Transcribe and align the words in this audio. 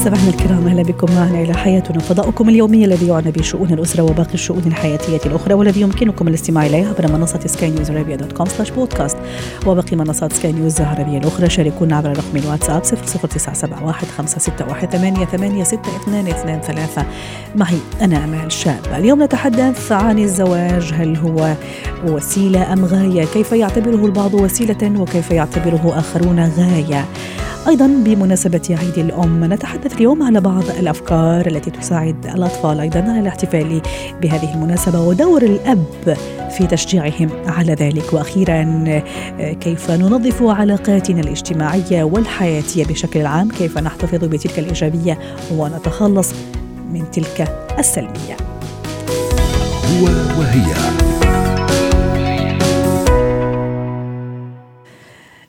مستمعينا 0.00 0.28
الكرام 0.28 0.68
أهلا 0.68 0.82
بكم 0.82 1.14
معنا 1.14 1.42
إلى 1.42 1.54
حياتنا. 1.54 1.98
فضاؤكم 1.98 2.48
اليومي 2.48 2.84
الذي 2.84 3.06
يعنى 3.06 3.30
بشؤون 3.30 3.72
الأسرة 3.72 4.02
وباقي 4.02 4.34
الشؤون 4.34 4.62
الحياتية 4.66 5.20
الأخرى 5.26 5.54
والذي 5.54 5.80
يمكنكم 5.80 6.28
الاستماع 6.28 6.66
إليه 6.66 6.86
عبر 6.86 7.12
منصة 7.12 7.40
سكاي 7.46 7.70
نيوز 7.70 7.90
عربيه 7.90 8.16
dot 8.16 8.32
com 8.32 8.46
slash 8.46 8.70
podcast 8.70 9.16
وباقي 9.66 9.96
منصات 9.96 10.32
سكاي 10.32 10.52
نيوز 10.52 10.80
العربية 10.80 11.18
الأخرى 11.18 11.50
شاركونا 11.50 11.96
عبر 11.96 12.10
رقم 12.10 12.36
الواتساب 12.36 12.82
00971 12.82 14.08
561 14.18 14.90
886223 14.90 17.04
معي 17.56 17.78
أنا 18.00 18.24
أمال 18.24 18.52
شاب. 18.52 18.80
اليوم 18.96 19.22
نتحدث 19.22 19.92
عن 19.92 20.18
الزواج 20.18 20.92
هل 20.94 21.16
هو 21.16 21.54
وسيلة 22.06 22.72
أم 22.72 22.84
غاية؟ 22.84 23.24
كيف 23.24 23.52
يعتبره 23.52 24.06
البعض 24.06 24.34
وسيلة 24.34 25.00
وكيف 25.00 25.30
يعتبره 25.30 25.98
آخرون 25.98 26.40
غاية؟ 26.40 27.04
أيضا 27.68 27.86
بمناسبة 27.86 28.76
عيد 28.80 28.98
الأم 28.98 29.52
نتحدث 29.52 29.89
اليوم 29.94 30.22
على 30.22 30.40
بعض 30.40 30.64
الأفكار 30.78 31.46
التي 31.46 31.70
تساعد 31.70 32.26
الأطفال 32.26 32.80
أيضا 32.80 33.00
على 33.00 33.20
الاحتفال 33.20 33.80
بهذه 34.22 34.54
المناسبة 34.54 35.00
ودور 35.00 35.42
الأب 35.42 36.18
في 36.50 36.66
تشجيعهم 36.66 37.30
على 37.46 37.74
ذلك. 37.74 38.12
وأخيرا 38.12 38.84
كيف 39.60 39.90
ننظف 39.90 40.42
علاقاتنا 40.42 41.20
الاجتماعية 41.20 42.02
والحياتية 42.02 42.84
بشكل 42.84 43.26
عام؟ 43.26 43.48
كيف 43.48 43.78
نحتفظ 43.78 44.24
بتلك 44.24 44.58
الإيجابية 44.58 45.18
ونتخلص 45.52 46.34
من 46.92 47.10
تلك 47.10 47.68
السلبية؟ 47.78 48.36
هو 49.90 50.04
وهي. 50.38 50.74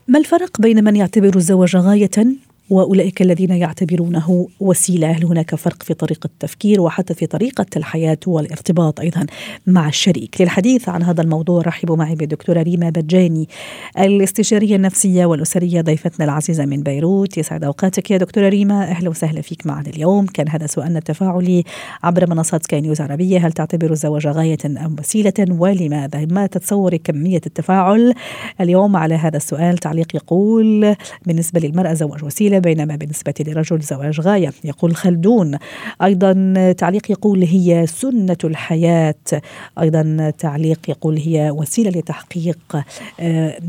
ما 0.07 0.19
الفرق 0.19 0.61
بين 0.61 0.83
من 0.83 0.95
يعتبر 0.95 1.35
الزواج 1.35 1.75
غاية 1.75 2.09
وأولئك 2.71 3.21
الذين 3.21 3.49
يعتبرونه 3.49 4.47
وسيلة، 4.59 5.11
هل 5.11 5.25
هناك 5.25 5.55
فرق 5.55 5.83
في 5.83 5.93
طريقة 5.93 6.27
التفكير 6.27 6.81
وحتى 6.81 7.13
في 7.13 7.25
طريقة 7.25 7.65
الحياة 7.77 8.17
والارتباط 8.27 8.99
أيضا 8.99 9.25
مع 9.67 9.87
الشريك؟ 9.87 10.41
للحديث 10.41 10.89
عن 10.89 11.03
هذا 11.03 11.21
الموضوع 11.21 11.61
رحبوا 11.61 11.95
معي 11.95 12.15
بالدكتورة 12.15 12.61
ريما 12.61 12.89
بجاني 12.89 13.49
الاستشارية 13.99 14.75
النفسية 14.75 15.25
والأسرية 15.25 15.81
ضيفتنا 15.81 16.25
العزيزة 16.25 16.65
من 16.65 16.83
بيروت، 16.83 17.37
يسعد 17.37 17.63
أوقاتك 17.63 18.11
يا 18.11 18.17
دكتورة 18.17 18.49
ريما، 18.49 18.83
أهلا 18.83 19.09
وسهلا 19.09 19.41
فيك 19.41 19.65
معنا 19.65 19.89
اليوم، 19.89 20.25
كان 20.25 20.49
هذا 20.49 20.67
سؤالنا 20.67 20.99
التفاعلي 20.99 21.63
عبر 22.03 22.29
منصات 22.29 22.63
سكاي 22.63 22.81
نيوز 22.81 23.01
عربية، 23.01 23.47
هل 23.47 23.51
تعتبر 23.51 23.91
الزواج 23.91 24.27
غاية 24.27 24.57
أم 24.65 24.95
وسيلة 24.99 25.33
ولماذا؟ 25.49 26.25
ما 26.25 26.47
تتصوري 26.47 26.97
كمية 26.97 27.41
التفاعل 27.45 28.13
اليوم 28.61 28.95
على 28.95 29.15
هذا 29.15 29.37
السؤال؟ 29.37 29.77
تعليق 29.77 30.15
يقول 30.15 30.95
بالنسبة 31.25 31.59
للمرأة 31.59 31.93
زواج 31.93 32.23
وسيلة 32.23 32.60
بينما 32.61 32.95
بالنسبة 32.95 33.33
للرجل 33.39 33.79
زواج 33.79 34.21
غاية 34.21 34.53
يقول 34.63 34.95
خلدون. 34.95 35.57
أيضا 36.03 36.71
تعليق 36.77 37.11
يقول 37.11 37.43
هي 37.43 37.87
سنة 37.87 38.37
الحياة. 38.43 39.15
أيضا 39.79 40.33
تعليق 40.37 40.79
يقول 40.89 41.17
هي 41.17 41.51
وسيلة 41.51 41.89
لتحقيق 41.89 42.83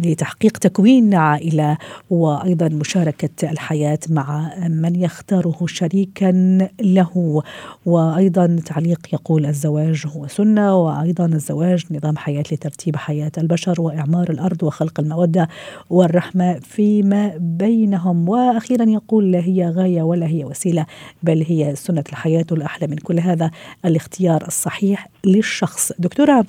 لتحقيق 0.05 0.59
تكوين 0.59 1.15
عائلة 1.15 1.79
وأيضا 2.11 2.69
مشاركة 2.69 3.51
الحياة 3.51 3.99
مع 4.09 4.51
من 4.69 4.97
يختاره 4.97 5.67
شريكا 5.67 6.33
له. 6.81 7.43
وأيضا 7.87 8.57
تعليق 8.67 9.01
يقول 9.13 9.47
الزواج 9.47 10.05
هو 10.17 10.27
سنة 10.27 10.77
وأيضا 10.77 11.27
الزواج 11.27 11.85
نظام 11.91 12.17
حياة 12.17 12.45
لترتيب 12.53 12.97
حياة 12.97 13.33
البشر 13.39 13.81
وإعمار 13.81 14.31
الأرض 14.31 14.63
وخلق 14.63 15.01
المودة 15.01 15.49
والرحمة 15.91 16.55
فيما 16.55 17.33
بينهم. 17.39 18.29
وأخيرا 18.29 18.72
يقول 18.81 19.33
لا 19.33 19.39
هي 19.39 19.69
غاية 19.69 20.03
ولا 20.03 20.27
هي 20.27 20.45
وسيلة 20.45 20.87
بل 21.23 21.45
هي 21.49 21.77
سنة 21.77 22.05
الحياة 22.09 22.47
والأحلى 22.51 22.87
من 22.87 22.97
كل 22.97 23.21
هذا 23.21 23.51
الاختيار 23.85 24.47
الصحيح 24.47 25.09
للشخص. 25.25 25.93
دكتورة 25.99 26.47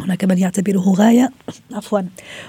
هناك 0.00 0.24
من 0.24 0.38
يعتبره 0.38 0.94
غاية؟ 0.96 1.30
عفوا. 1.72 2.00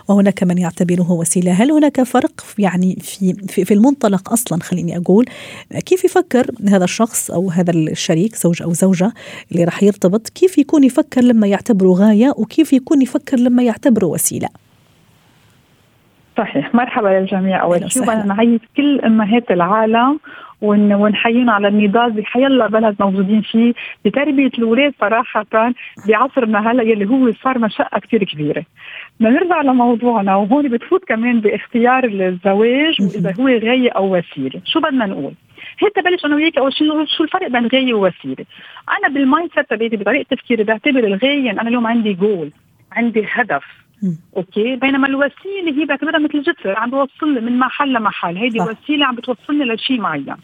وهناك 0.07 0.43
من 0.43 0.57
يعتبره 0.57 1.11
وسيلة. 1.11 1.51
هل 1.51 1.71
هناك 1.71 2.03
فرق 2.03 2.45
يعني 2.57 2.97
في, 3.01 3.33
في, 3.33 3.65
في 3.65 3.73
المنطلق 3.73 4.31
أصلا؟ 4.31 4.63
خليني 4.63 4.97
أقول 4.97 5.25
كيف 5.85 6.05
يفكر 6.05 6.51
هذا 6.69 6.83
الشخص 6.83 7.31
أو 7.31 7.49
هذا 7.49 7.71
الشريك 7.71 8.35
زوج 8.35 8.61
أو 8.61 8.73
زوجة 8.73 9.13
اللي 9.51 9.63
راح 9.63 9.83
يرتبط؟ 9.83 10.29
كيف 10.29 10.57
يكون 10.57 10.83
يفكر 10.83 11.21
لما 11.21 11.47
يعتبره 11.47 11.93
غاية؟ 11.93 12.33
وكيف 12.37 12.73
يكون 12.73 13.01
يفكر 13.01 13.37
لما 13.37 13.63
يعتبره 13.63 14.05
وسيلة؟ 14.05 14.49
صحيح. 16.37 16.75
مرحبا 16.75 17.07
للجميع. 17.07 17.61
أول 17.61 17.91
شيء 17.91 18.07
وأنا 18.07 18.25
نعيد 18.25 18.61
كل 18.77 19.01
أمهات 19.01 19.51
العالم 19.51 20.19
ونحييهم 20.61 21.49
على 21.49 21.67
النضال. 21.67 22.11
بحيالله 22.11 22.67
بلد 22.67 22.95
موجودين 22.99 23.41
فيه. 23.41 23.73
بتربية 24.05 24.51
الأولاد 24.57 24.93
صراحة 24.99 25.45
بعصرنا 26.07 26.71
هلا 26.71 26.83
يلي 26.83 27.05
هو 27.09 27.31
صار 27.31 27.59
مشقة 27.59 27.99
كثير 27.99 28.23
كبيرة. 28.23 28.63
بدنا 29.19 29.29
نرجع 29.29 29.61
لموضوعنا. 29.61 30.35
وهون 30.35 30.69
بتفوت 30.69 31.05
كمان 31.05 31.39
باختيار 31.39 32.03
الزواج. 32.03 32.95
وإذا 33.01 33.33
هو 33.39 33.47
غاية 33.47 33.91
أو 33.91 34.17
وسيلة، 34.17 34.61
شو 34.65 34.79
بدنا 34.79 35.05
نقول؟ 35.05 35.33
هيك 35.79 35.95
تبلش 35.95 36.25
أنا 36.25 36.35
وياك 36.35 36.57
اول 36.57 36.73
شيء 36.73 37.05
شو 37.05 37.23
الفرق 37.23 37.47
بين 37.47 37.67
غاية 37.67 37.93
ووسيلة؟ 37.93 38.45
أنا 38.99 39.13
بال 39.13 39.49
mindset 39.55 39.69
تبعتي 39.69 39.97
بطريقة 39.97 40.35
تفكيري 40.35 40.63
بعتبر 40.63 40.99
الغاية. 40.99 41.51
أنا 41.51 41.61
اليوم 41.61 41.87
عندي 41.87 42.13
جول 42.13 42.51
عندي 42.91 43.25
هدف. 43.31 43.86
okay. 44.37 44.75
بينما 44.75 45.07
الوسيلة 45.07 45.81
هي 45.81 45.85
بعتبرها 45.85 46.19
مثل 46.19 46.41
جسر 46.41 46.77
عم 46.77 46.89
بوصلني 46.89 47.41
من 47.41 47.59
محل 47.59 47.93
لمحل. 47.93 48.37
هيدي 48.37 48.59
وسيلة 48.61 49.05
عم 49.05 49.15
بتوصلني 49.15 49.65
لشيء 49.65 49.99
معين. 49.99 50.35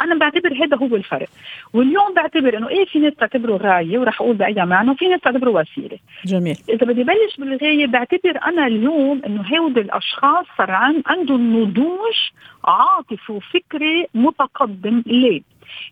أنا 0.00 0.14
بعتبر 0.14 0.52
هذا 0.64 0.76
هو 0.76 0.96
الفرق. 0.96 1.28
واليوم 1.74 2.14
بعتبر 2.16 2.58
إنه 2.58 2.68
إيه 2.68 2.84
في 2.84 2.98
ناس 2.98 3.14
تعتبره 3.14 3.56
غاية 3.56 3.98
وراح 3.98 4.20
أقول 4.20 4.36
بأي 4.36 4.54
معنى 4.54 4.90
وفي 4.90 5.08
ناس 5.08 5.20
تعتبره 5.20 5.50
وسيلة. 5.50 5.98
جميل. 6.24 6.56
إذا 6.68 6.86
بدي 6.86 7.04
بلش 7.04 7.36
بالغاية 7.38 7.86
بعتبر 7.86 8.38
أنا 8.46 8.66
اليوم 8.66 9.22
إنه 9.26 9.42
هود 9.42 9.78
الأشخاص 9.78 10.46
صار 10.58 10.70
عندهم 11.06 11.62
نضوج 11.62 12.16
عاطفي 12.64 13.32
وفكري 13.32 14.06
متقدم 14.14 15.02
ليه؟ 15.06 15.42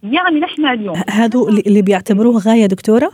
يعني 0.02 0.40
نحن 0.40 0.66
اليوم. 0.66 1.02
هذو 1.10 1.48
اللي 1.48 1.82
بيعتبروه 1.82 2.38
غاية 2.38 2.66
دكتورة؟ 2.66 3.10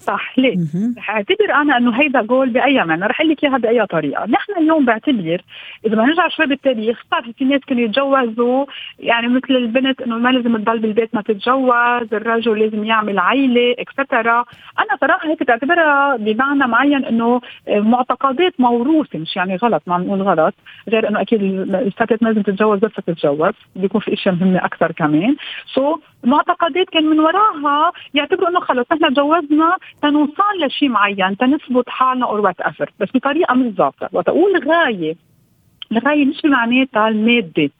صح 0.00 0.38
ليه؟ 0.38 0.56
رح 0.98 1.10
اعتبر 1.10 1.54
أنا 1.54 1.76
إنه 1.76 2.00
هيدا 2.00 2.22
جول 2.22 2.50
بأي 2.50 2.84
معنى، 2.84 3.06
رح 3.06 3.20
أقول 3.20 3.32
لك 3.32 3.44
إياها 3.44 3.58
بأي 3.58 3.86
طريقة، 3.86 4.26
نحن 4.26 4.52
اليوم 4.58 4.84
بعتبر 4.84 5.42
إذا 5.86 5.94
بدنا 5.94 6.04
نرجع 6.04 6.28
شوي 6.28 6.46
بالتاريخ 6.46 7.04
صار 7.10 7.32
في 7.38 7.44
ناس 7.44 7.60
كانوا 7.60 7.82
يتجوزوا 7.82 8.64
يعني 8.98 9.28
مثل 9.28 9.50
البنت 9.50 10.00
إنه 10.00 10.18
ما 10.18 10.28
لازم 10.28 10.56
تضل 10.56 10.78
بالبيت 10.78 11.14
ما 11.14 11.22
تتجوز، 11.22 12.14
الرجل 12.14 12.58
لازم 12.58 12.84
يعمل 12.84 13.18
عائله 13.18 13.74
etcetera، 13.78 14.44
أنا 14.78 14.96
صراحة 15.00 15.28
هيك 15.28 15.42
بعتبرها 15.42 16.16
بمعنى 16.16 16.66
معين 16.66 17.04
إنه 17.04 17.40
معتقدات 17.68 18.54
موروثة 18.58 19.18
مش 19.18 19.36
يعني 19.36 19.56
غلط 19.56 19.82
ما 19.86 19.94
عم 19.94 20.02
نقول 20.02 20.22
غلط، 20.22 20.54
غير 20.88 21.08
إنه 21.08 21.20
أكيد 21.20 21.42
الفتاه 21.42 22.18
ما 22.22 22.28
لازم 22.28 22.42
تتجوز 22.42 22.78
بس 22.78 22.92
تتجوز، 23.06 23.54
بيكون 23.76 24.00
في 24.00 24.12
إشياء 24.12 24.34
مهمة 24.34 24.64
أكثر 24.64 24.92
كمان، 24.92 25.36
so, 25.74 25.98
معتقدات 26.24 26.90
كان 26.90 27.04
من 27.04 27.20
وراها 27.20 27.92
يعتبروا 28.14 28.48
إنه 28.48 28.60
خلص 28.60 28.86
نحن 28.92 29.14
تجوزنا 29.14 29.76
تنوصل 30.02 30.64
لشيء 30.66 30.88
معين 30.88 31.36
تنثبت 31.36 31.88
حالنا 31.88 32.26
or 32.26 32.40
what 32.40 32.56
بس 33.00 33.08
بطريقة 33.14 33.54
مش 33.54 33.72
ظابطه 33.74 34.08
وتقول 34.12 34.68
غاية 34.68 35.16
الغايه 35.92 36.24
مش 36.24 36.40
بمعناتها 36.44 37.08
المادة. 37.08 37.70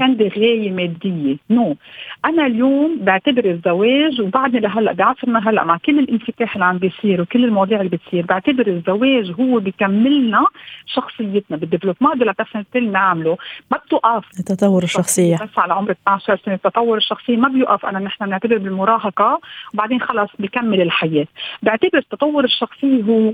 عندي 0.00 0.28
غايه 0.28 0.70
مادية. 0.70 1.36
no. 1.50 1.76
أنا 2.24 2.46
اليوم 2.46 2.98
بعتبر 3.00 3.44
الزواج 3.44 4.20
وبعدني 4.20 4.60
لهلأ 4.60 4.92
بعصرنا 4.92 5.48
هلأ 5.50 5.64
مع 5.64 5.76
كل 5.76 5.98
الانفتاح 5.98 6.54
اللي 6.54 6.64
عم 6.64 6.78
بيصير 6.78 7.20
وكل 7.20 7.44
المواضيع 7.44 7.80
اللي 7.80 7.90
بتصير 7.96 8.26
بعتبر 8.26 8.66
الزواج 8.66 9.32
هو 9.40 9.58
بيكملنا 9.58 10.46
شخصيتنا 10.86 11.56
بال 11.56 11.66
development 11.66 12.22
اللي 12.22 12.34
بس 12.38 12.76
نعمله. 12.76 13.36
ما 13.70 13.78
بتوقف. 13.78 14.24
تطور 14.46 14.82
الشخصية. 14.82 15.36
بس 15.36 15.58
على 15.58 15.74
عمر 15.74 15.90
12 15.90 16.38
سنة 16.44 16.54
التطور 16.54 16.96
الشخصي 16.96 17.36
ما 17.36 17.48
بيوقف. 17.48 17.86
أنا 17.86 17.98
نحن 17.98 18.26
بنعتبر 18.26 18.58
بالمراهقة 18.58 19.40
وبعدين 19.74 20.00
خلص 20.00 20.30
بكمل 20.38 20.80
الحياة. 20.80 21.26
بعتبر 21.62 21.98
التطور 21.98 22.44
الشخصي 22.44 23.04
هو 23.08 23.32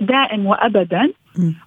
دائم 0.00 0.46
وابدا 0.46 1.12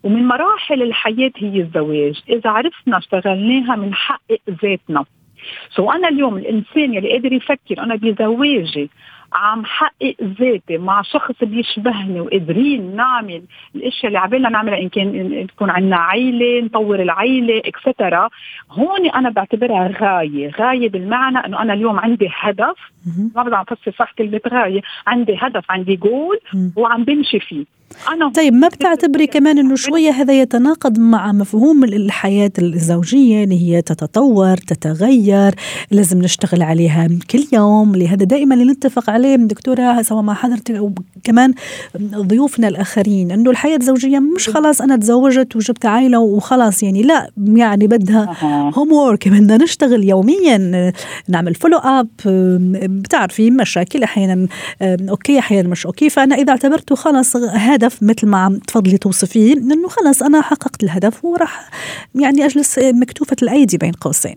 ومن 0.04 0.28
مراحل 0.28 0.82
الحياة 0.82 1.32
هي 1.38 1.62
الزواج. 1.62 2.22
إذا 2.30 2.50
عرفنا 2.50 2.98
اشتغلناها 2.98 3.76
بنحقق 3.76 4.40
ذاتنا. 4.64 5.06
سو 5.70 5.92
أنا 5.92 6.10
اليوم 6.10 6.38
الإنسان 6.38 6.94
يلي 6.94 7.12
قادر 7.12 7.34
يفكر 7.34 7.80
أنا 7.80 7.96
بزواجي 7.96 8.90
عم 9.34 9.66
حقق 9.66 10.16
ذاتي 10.40 10.78
مع 10.78 11.02
شخص 11.02 11.36
بيشبهني 11.42 12.20
وقادرين 12.20 12.96
نعمل 12.96 13.42
الأشياء 13.76 14.08
اللي 14.08 14.20
عبالنا 14.20 14.50
نعملها 14.50 14.78
إن 14.80 14.90
كان 14.90 15.48
تكون 15.48 15.70
عندنا 15.70 15.96
عائله 15.96 16.62
نطور 16.62 17.02
العائله 17.02 17.62
اكسترا 17.66 18.30
هون 18.72 19.10
أنا 19.10 19.30
بعتبرها 19.30 19.92
غاية. 20.02 20.52
غاية 20.52 20.90
بالمعنى 20.90 21.38
إنه 21.38 21.62
أنا 21.62 21.74
اليوم 21.74 22.00
عندي 22.00 22.30
هدف. 22.32 22.78
ما 23.36 23.44
بدي 23.44 23.56
عم 23.56 23.64
فسر 23.64 23.92
صح 23.92 24.12
كلمه 24.12 24.42
غايه 24.48 24.82
عندي 25.08 25.36
هدف 25.40 25.72
عندي 25.72 25.96
جول 25.96 26.40
وعم 26.76 27.04
بمشي 27.04 27.40
فيه. 27.40 27.77
طيب 28.36 28.54
ما 28.54 28.68
بتعتبري 28.68 29.28
كمان 29.28 29.58
إنه 29.58 29.76
شوية 29.76 30.12
هذا 30.12 30.42
يتناقض 30.42 31.00
مع 31.00 31.32
مفهوم 31.32 31.84
الحياة 31.84 32.52
الزوجية 32.60 33.44
اللي 33.44 33.62
هي 33.62 33.82
تتطور 33.82 34.58
تتغير 34.58 35.56
لازم 35.92 36.22
نشتغل 36.22 36.62
عليها 36.62 37.08
كل 37.32 37.46
يوم. 37.54 37.96
لهذا 37.96 38.26
دائما 38.26 38.56
اللي 38.56 38.72
نتفق 38.72 39.10
عليه 39.10 39.36
دكتورة 39.36 40.02
سواء 40.02 40.22
مع 40.22 40.34
حضرتك 40.34 40.76
أو 40.76 40.92
كمان 41.24 41.54
ضيوفنا 42.16 42.68
الآخرين 42.68 43.32
إنه 43.32 43.52
الحياة 43.52 43.78
الزوجية 43.78 44.20
مش 44.20 44.50
خلاص 44.50 44.82
أنا 44.82 44.96
تزوجت 44.98 45.56
وجبت 45.56 45.86
عائلة 45.86 46.20
وخلاص 46.20 46.84
يعني 46.84 47.02
لا 47.02 47.30
يعني 47.38 47.88
بدها 47.88 48.38
homework 48.76 49.28
بدنا 49.28 49.58
نشتغل 49.58 50.04
يوميا 50.10 50.92
نعمل 51.28 51.56
follow 51.56 51.78
up 51.78 52.08
بتعرفي 52.26 53.52
مشاكل 53.52 54.04
أحيانا 54.04 54.48
okay 54.82 55.40
أحيانا 55.40 55.70
مش 55.70 55.86
okay. 55.86 56.10
فأنا 56.10 56.36
إذا 56.36 56.52
اعتبرته 56.52 56.96
خلاص 56.96 57.36
هدف 57.78 58.04
مثل 58.04 58.28
ما 58.28 58.38
عم 58.38 58.60
تفضلي 58.60 58.98
توصفيه 58.98 59.54
إنه 59.54 59.88
خلص 59.88 60.24
أنا 60.24 60.42
حققت 60.42 60.84
الهدف 60.84 61.26
وراح 61.26 61.70
يعني 62.16 62.46
أجلس 62.46 62.80
مكتوفة 62.80 63.36
الأيدي 63.42 63.78
بين 63.78 63.92
قوسين. 63.92 64.36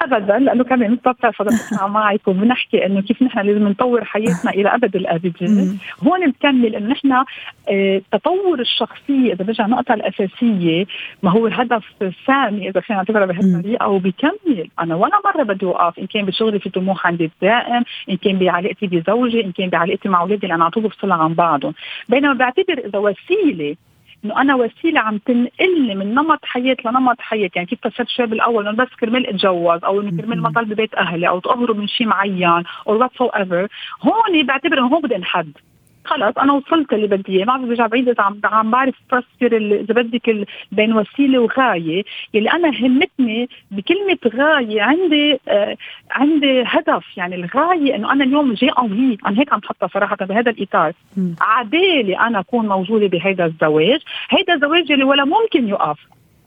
ابدا 0.00 0.38
لأنه 0.38 0.64
كمان 0.64 0.94
بتطلع 0.94 1.30
صدقتنا 1.30 1.86
معكم 1.86 2.32
بنحكي 2.32 2.86
إنه 2.86 3.00
كيف 3.02 3.22
نحن 3.22 3.38
لازم 3.38 3.68
نطور 3.68 4.04
حياتنا 4.04 4.50
إلى 4.50 4.74
أبد 4.74 4.96
الابدين 4.96 5.78
هون 6.02 6.30
بكمل 6.30 6.74
إنه 6.74 6.88
نحن 6.88 7.24
آه، 7.68 8.02
تطور 8.12 8.60
الشخصية 8.60 9.32
إذا 9.32 9.44
برجع 9.44 9.64
النقطة 9.64 9.94
الأساسية 9.94 10.86
ما 11.22 11.30
هو 11.30 11.46
الهدف 11.46 11.84
السامي 12.02 12.68
إذا 12.68 12.80
فينا 12.80 12.98
نعتبرها 12.98 13.26
بهالطريقه 13.26 13.88
وبكمل 13.88 14.68
أنا 14.80 14.94
ولا 14.94 15.20
مرة 15.24 15.42
بدي 15.42 15.66
أوقف 15.66 15.98
إن 15.98 16.06
كان 16.06 16.24
بشغلي 16.24 16.58
في 16.58 16.70
طموح 16.70 17.06
عندي 17.06 17.24
الدائم 17.24 17.84
إن 18.10 18.16
كان 18.16 18.38
بعلاقتي 18.38 18.86
بزوجي 18.86 19.44
إن 19.44 19.52
كان 19.52 19.68
بعلاقتي 19.68 20.08
مع 20.08 20.20
أولادي 20.20 20.46
أنا 20.46 20.64
على 20.64 20.70
طول 20.70 20.82
بفصلها 20.82 21.16
عن 21.16 21.34
بعضهم. 21.34 21.74
بينما 22.08 22.34
بعتبر 22.34 22.78
إذا 22.78 22.98
وسيلة 22.98 23.76
إنه 24.24 24.40
أنا 24.40 24.54
وسيلة 24.54 25.00
عم 25.00 25.18
تنقلني 25.18 25.94
من 25.94 26.14
نمط 26.14 26.44
حياة 26.44 26.76
لنمط 26.84 27.20
حياة. 27.20 27.50
يعني 27.56 27.66
كيف 27.68 27.78
فسرت 27.82 28.08
شوي 28.08 28.26
بالاول 28.26 28.68
إنه 28.68 28.76
بس 28.76 28.88
كرمال 29.00 29.26
أتجوز 29.26 29.84
أو 29.84 30.00
إنه 30.00 30.22
كرمال 30.22 30.42
ما 30.42 30.48
ضل 30.48 30.64
ببيت 30.64 30.94
أهلي 30.94 31.28
أو 31.28 31.40
تقهروا 31.40 31.76
من 31.76 31.88
شيء 31.88 32.06
معين 32.06 32.64
أو 32.88 33.00
whatsoever 33.00 33.68
هون 34.02 34.46
بعتبر 34.46 34.78
انه 34.78 34.86
هون 34.86 35.02
بدي 35.02 35.16
انحد 35.16 35.52
خلص 36.04 36.38
أنا 36.38 36.52
وصلت 36.52 36.92
اللي 36.92 37.06
بدي 37.06 37.36
إياه. 37.36 37.44
ما 37.44 37.56
بعرف 37.56 37.68
برجع 37.68 37.86
بعيد 37.86 38.08
إذا 38.08 38.22
عم 38.22 38.40
عم 38.44 38.70
بعرف 38.70 38.94
فسر 39.08 39.56
إذا 39.56 39.94
بدك 39.94 40.46
بين 40.72 40.92
وسيلة 40.92 41.38
وغاية. 41.38 42.04
يلي 42.34 42.50
أنا 42.50 42.68
همتني 42.68 43.48
بكلمة 43.70 44.18
غاية 44.34 44.82
عندي 44.82 45.40
آه 45.48 45.76
عندي 46.10 46.62
هدف. 46.66 47.04
يعني 47.16 47.34
الغاية 47.34 47.96
إنه 47.96 48.12
أنا 48.12 48.24
اليوم 48.24 48.52
جي 48.52 48.70
انفي 48.70 49.18
أنا 49.26 49.40
هيك 49.40 49.52
عم 49.52 49.58
بحطها 49.58 49.88
صراحة 49.88 50.16
بهذا 50.16 50.50
الإطار. 50.50 50.92
عدالي 51.40 52.18
أنا 52.18 52.40
أكون 52.40 52.68
موجودة 52.68 53.06
بهذا 53.06 53.44
الزواج. 53.44 54.00
هيدا 54.30 54.54
الزواج 54.54 54.92
اللي 54.92 55.04
ولا 55.04 55.24
ممكن 55.24 55.68
يقف. 55.68 55.98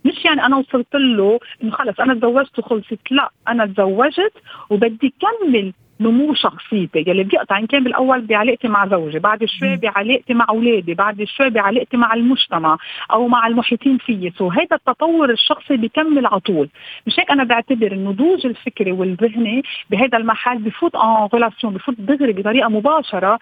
مش 0.05 0.25
يعني 0.25 0.45
أنا 0.45 0.57
وصلت 0.57 0.95
له 0.95 1.39
إنه 1.63 1.71
خلص 1.71 1.99
أنا 1.99 2.13
تزوجت 2.13 2.59
وخلصت. 2.59 3.11
لا 3.11 3.31
أنا 3.47 3.65
تزوجت 3.65 4.33
وبدي 4.69 5.13
كمل 5.21 5.73
نمو 5.99 6.33
شخصيتي. 6.33 7.03
يلي 7.07 7.23
بيقطع 7.23 7.57
إن 7.57 7.67
كان 7.67 7.83
بالأول 7.83 8.21
بعلاقتي 8.21 8.67
مع 8.67 8.87
زوجي 8.87 9.19
بعد 9.19 9.45
شوي 9.45 9.75
بعلاقتي 9.75 10.33
مع 10.33 10.45
أولادي 10.49 10.93
بعد 10.93 11.23
شوي 11.23 11.49
بعلاقتي 11.49 11.97
مع 11.97 12.13
المجتمع 12.13 12.77
أو 13.11 13.27
مع 13.27 13.47
المحيطين 13.47 13.97
فيي. 13.97 14.33
so 14.37 14.49
هيدا 14.49 14.75
التطور 14.75 15.31
الشخصي 15.31 15.77
بيكمل 15.77 16.25
على 16.25 16.39
طول. 16.39 16.69
مش 17.07 17.19
هيك 17.19 17.31
أنا 17.31 17.43
بعتبر 17.43 17.91
النضوج 17.91 18.45
الفكري 18.45 18.91
والذهني 18.91 19.63
بهذا 19.89 20.17
المحل 20.17 20.57
بفوت 20.57 20.95
en 20.95 21.27
relation 21.33 21.73
بفوت 21.73 21.95
دغري 21.99 22.33
بطريقة 22.33 22.69
مباشرة 22.69 23.39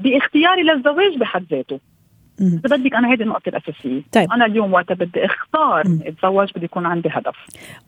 بإختياري 0.00 0.62
للزواج 0.62 1.16
بحد 1.16 1.44
ذاته. 1.50 1.80
إذا 2.40 2.76
بدك 2.76 2.94
أنا 2.94 3.12
هذه 3.12 3.22
النقطة 3.22 3.48
الأساسية. 3.48 4.02
طيب. 4.12 4.32
أنا 4.32 4.46
اليوم 4.46 4.72
وقت 4.72 4.92
بدي 4.92 5.24
أختار 5.24 5.80
أتزوج 5.80 6.48
بدي 6.56 6.64
يكون 6.64 6.86
عندي 6.86 7.08
هدف. 7.12 7.36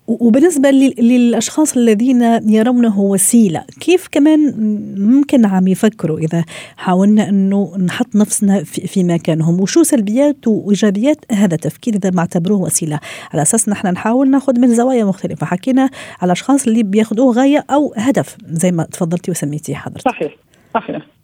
وبالنسبة 0.06 0.70
للأشخاص 0.98 1.76
الذين 1.76 2.22
يرونه 2.50 3.00
وسيلة 3.00 3.64
كيف 3.80 4.08
كمان 4.12 4.54
ممكن 4.98 5.46
عم 5.46 5.68
يفكروا 5.68 6.18
إذا 6.18 6.44
حاولنا 6.76 7.28
إنه 7.28 7.72
نحط 7.86 8.16
نفسنا 8.16 8.64
في, 8.64 8.86
في 8.86 9.04
مكانهم؟ 9.04 9.60
وشو 9.60 9.82
سلبيات 9.82 10.46
وإيجابيات 10.46 11.32
هذا 11.32 11.54
التفكير 11.54 11.94
إذا 11.94 12.10
ما 12.10 12.20
اعتبروه 12.20 12.60
وسيلة؟ 12.60 13.00
على 13.32 13.42
أساس 13.42 13.68
نحن 13.68 13.86
نحاول 13.86 14.30
ناخذ 14.30 14.60
من 14.60 14.68
زوايا 14.68 15.04
مختلفة. 15.04 15.46
حكينا 15.46 15.82
على 16.20 16.28
الاشخاص 16.28 16.66
اللي 16.66 16.82
بياخذوه 16.82 17.34
غاية 17.34 17.64
أو 17.70 17.94
هدف 17.96 18.36
زي 18.46 18.72
ما 18.72 18.84
تفضلتي 18.84 19.30
وسميتيه 19.30 19.74
حضرتك. 19.74 20.08
صحيح 20.08 20.36
صحيح. 20.74 21.19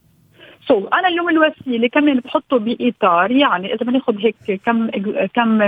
سو 0.68 0.80
so, 0.80 0.94
أنا 0.94 1.08
اليوم 1.08 1.28
الوسيلة 1.28 1.88
كمان 1.88 2.20
بحطه 2.20 2.58
بإطار 2.58 3.30
يعني 3.30 3.74
إذا 3.74 3.86
بناخذ 3.86 4.18
هيك 4.18 4.60
كم 4.64 4.90
كم 5.34 5.58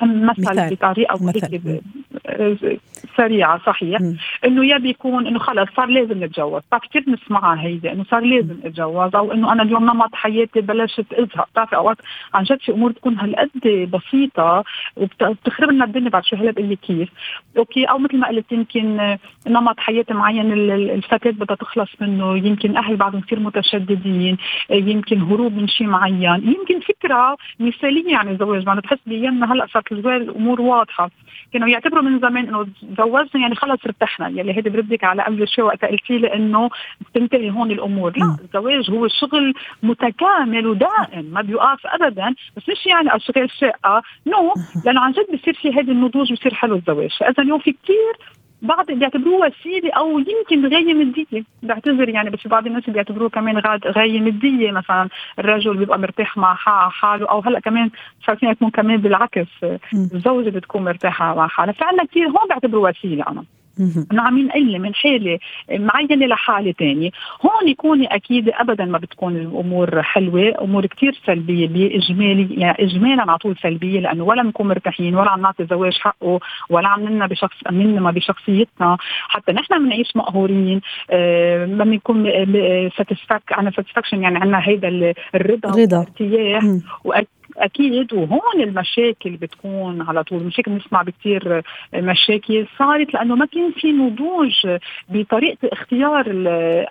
مثل 0.00 0.70
بطريقة 0.70 1.18
هيك 1.34 1.82
سريعة 3.16 3.60
صحيح. 3.66 4.00
إنه 4.44 4.64
يا 4.64 4.78
بيكون 4.78 5.26
إنه 5.26 5.38
خلص 5.38 5.68
صار 5.76 5.86
لازم 5.88 6.24
نتجوز. 6.24 6.62
كثير 6.82 7.04
نسمعها 7.08 7.60
هيدي 7.60 7.92
إنه 7.92 8.04
صار 8.04 8.20
لازم 8.20 8.56
اتجوز 8.64 9.14
أو 9.14 9.32
إنه 9.32 9.52
أنا 9.52 9.62
اليوم 9.62 9.84
نمط 9.84 10.14
حياتي 10.14 10.60
بلشت 10.60 11.12
أزهق. 11.12 11.48
بتعرفي 11.50 11.76
أوقات 11.76 11.96
عن 12.34 12.44
جد 12.44 12.60
في 12.60 12.72
أمور 12.72 12.92
تكون 12.92 13.18
هالقد 13.18 13.90
بسيطة 13.92 14.64
وبتخرب 14.96 15.70
لنا 15.70 15.84
الدنيا 15.84 16.10
بعد 16.10 16.24
شوي 16.24 16.38
هلا 16.38 16.50
بقول 16.50 16.74
كيف. 16.74 17.08
أوكي 17.58 17.84
أو 17.84 17.98
مثل 17.98 18.16
ما 18.16 18.28
قلت 18.28 18.52
يمكن 18.52 19.16
نمط 19.46 19.80
حياه 19.80 20.04
معين 20.10 20.52
الفتاة 20.72 21.30
بدها 21.30 21.56
تخلص 21.56 21.90
منه 22.00 22.36
يمكن 22.36 22.76
أهل 22.76 22.96
بعضهم 22.96 23.20
كثير 23.20 23.40
متشددين. 23.40 24.36
يمكن 24.70 25.20
هروب 25.20 25.52
من 25.56 25.68
شيء 25.68 25.86
معين. 25.86 26.54
يمكن 26.58 26.80
فكرة 26.80 27.36
مثالية 27.60 28.16
عن 28.16 28.28
الزواج 28.28 28.66
ما 28.66 28.74
بتحس 28.74 28.98
بايامنا 29.06 29.52
هلأ 29.52 29.66
صارت 29.66 29.92
الأمور 29.92 30.60
واضحة. 30.60 31.10
كانوا 31.52 31.68
يعتبروا 31.68 32.02
من 32.02 32.18
زمان 32.18 32.48
إنه 32.48 32.66
تزوجنا 32.94 33.42
يعني 33.42 33.54
خلص 33.54 33.80
ارتحنا. 33.86 34.28
يلي 34.28 34.56
هيدي 34.56 34.70
بردك 34.70 35.04
على 35.04 35.22
أول 35.22 35.48
شيء 35.48 35.64
وقت 35.64 35.84
قلتي 35.84 36.18
لي 36.18 36.34
إنه 36.34 36.70
بتنتهي 37.00 37.50
هون 37.50 37.70
الأمور. 37.70 38.12
لا 38.16 38.36
الزواج 38.44 38.90
هو 38.90 39.08
شغل 39.08 39.54
متكامل 39.82 40.66
ودائم 40.66 41.24
ما 41.32 41.42
بيوقف 41.42 41.86
ابدا. 41.86 42.34
بس 42.56 42.68
مش 42.68 42.86
يعني 42.86 43.16
اشغال 43.16 43.50
شقه 43.50 44.02
نو 44.26 44.54
لأنه 44.84 45.00
عن 45.00 45.12
جد 45.12 45.26
بصير 45.34 45.54
في 45.54 45.72
هذا 45.72 45.92
النضوج 45.92 46.32
بصير 46.32 46.54
حلو 46.54 46.76
الزواج. 46.76 47.10
فاذا 47.20 47.42
اليوم 47.42 47.58
في 47.58 47.72
كثير 47.72 48.38
بعض 48.62 48.90
بيعتبروه 48.90 49.46
وسيلة 49.46 49.92
أو 49.92 50.18
يمكن 50.18 50.66
غايه 50.74 50.94
مادية. 50.94 51.44
بعتذر 51.62 52.08
يعني 52.08 52.30
بس 52.30 52.46
بعض 52.46 52.66
الناس 52.66 52.90
بيعتبروه 52.90 53.28
كمان 53.28 53.58
غايه 53.86 54.20
مادية. 54.20 54.70
مثلا 54.70 55.08
الرجل 55.38 55.76
بيبقى 55.76 55.98
مرتاح 55.98 56.36
مع 56.36 56.54
حاله 56.90 57.26
أو 57.30 57.40
هلأ 57.40 57.60
كمان 57.60 57.90
شايفين 58.26 58.48
يكون 58.48 58.70
كمان 58.70 58.96
بالعكس. 58.96 59.48
الزوجة 59.94 60.50
بتكون 60.50 60.84
مرتاحة 60.84 61.34
مع 61.34 61.48
حالها. 61.48 61.72
فعندنا 61.72 62.04
كثير 62.04 62.26
هون 62.26 62.48
بعتبروه 62.50 62.90
وسيلة 62.90 63.24
أنا. 63.28 63.44
انه 64.12 64.22
عم 64.22 64.38
ينقل 64.38 64.78
من 64.78 64.94
حاله 64.94 65.38
معينة 65.70 66.26
لحاله 66.26 66.72
ثانية، 66.72 67.10
هون 67.42 67.68
يكون 67.68 68.06
أكيد 68.06 68.48
ابدا 68.48 68.84
ما 68.84 68.98
بتكون 68.98 69.36
الأمور 69.36 70.02
حلوة، 70.02 70.54
أمور 70.60 70.86
كثير 70.86 71.20
سلبية 71.26 71.68
بإجمالي 71.68 72.54
يعني 72.54 72.84
اجمالا 72.84 73.22
على 73.22 73.38
طول 73.38 73.56
سلبية 73.62 74.00
لأنه 74.00 74.24
ولا 74.24 74.42
بنكون 74.42 74.68
مرتاحين 74.68 75.14
ولا 75.14 75.30
عم 75.30 75.40
نعطي 75.40 75.62
الزواج 75.62 75.98
حقه 75.98 76.40
ولا 76.70 76.88
عم 76.88 77.08
ننا 77.08 77.26
بشخص 77.26 77.56
ننما 77.70 78.10
بشخصيتنا، 78.10 78.96
حتى 79.28 79.52
نحن 79.52 79.84
بنعيش 79.84 80.16
مقهورين 80.16 80.80
آه 81.10 81.66
ما 81.66 81.84
بنكون 81.84 82.24
ساتسفاك 82.96 83.42
عنا 83.52 83.70
ساتسفاكشن 83.70 84.22
يعني 84.22 84.38
عندنا 84.38 84.68
هيدا 84.68 85.14
الرضا 85.34 85.72
والارتياح. 85.72 86.64
أكيد 87.58 88.12
وهون 88.12 88.60
المشاكل 88.60 89.30
بتكون 89.30 90.02
على 90.02 90.24
طول. 90.24 90.42
مش 90.42 90.60
هيك 90.60 90.68
بنسمع 90.68 91.02
بكثير 91.02 91.62
مشاكل 91.94 92.66
صارت 92.78 93.14
لأنه 93.14 93.34
ما 93.34 93.46
كان 93.46 93.72
في 93.72 93.92
نضوج 93.92 94.78
بطريقة 95.08 95.68
اختيار 95.72 96.24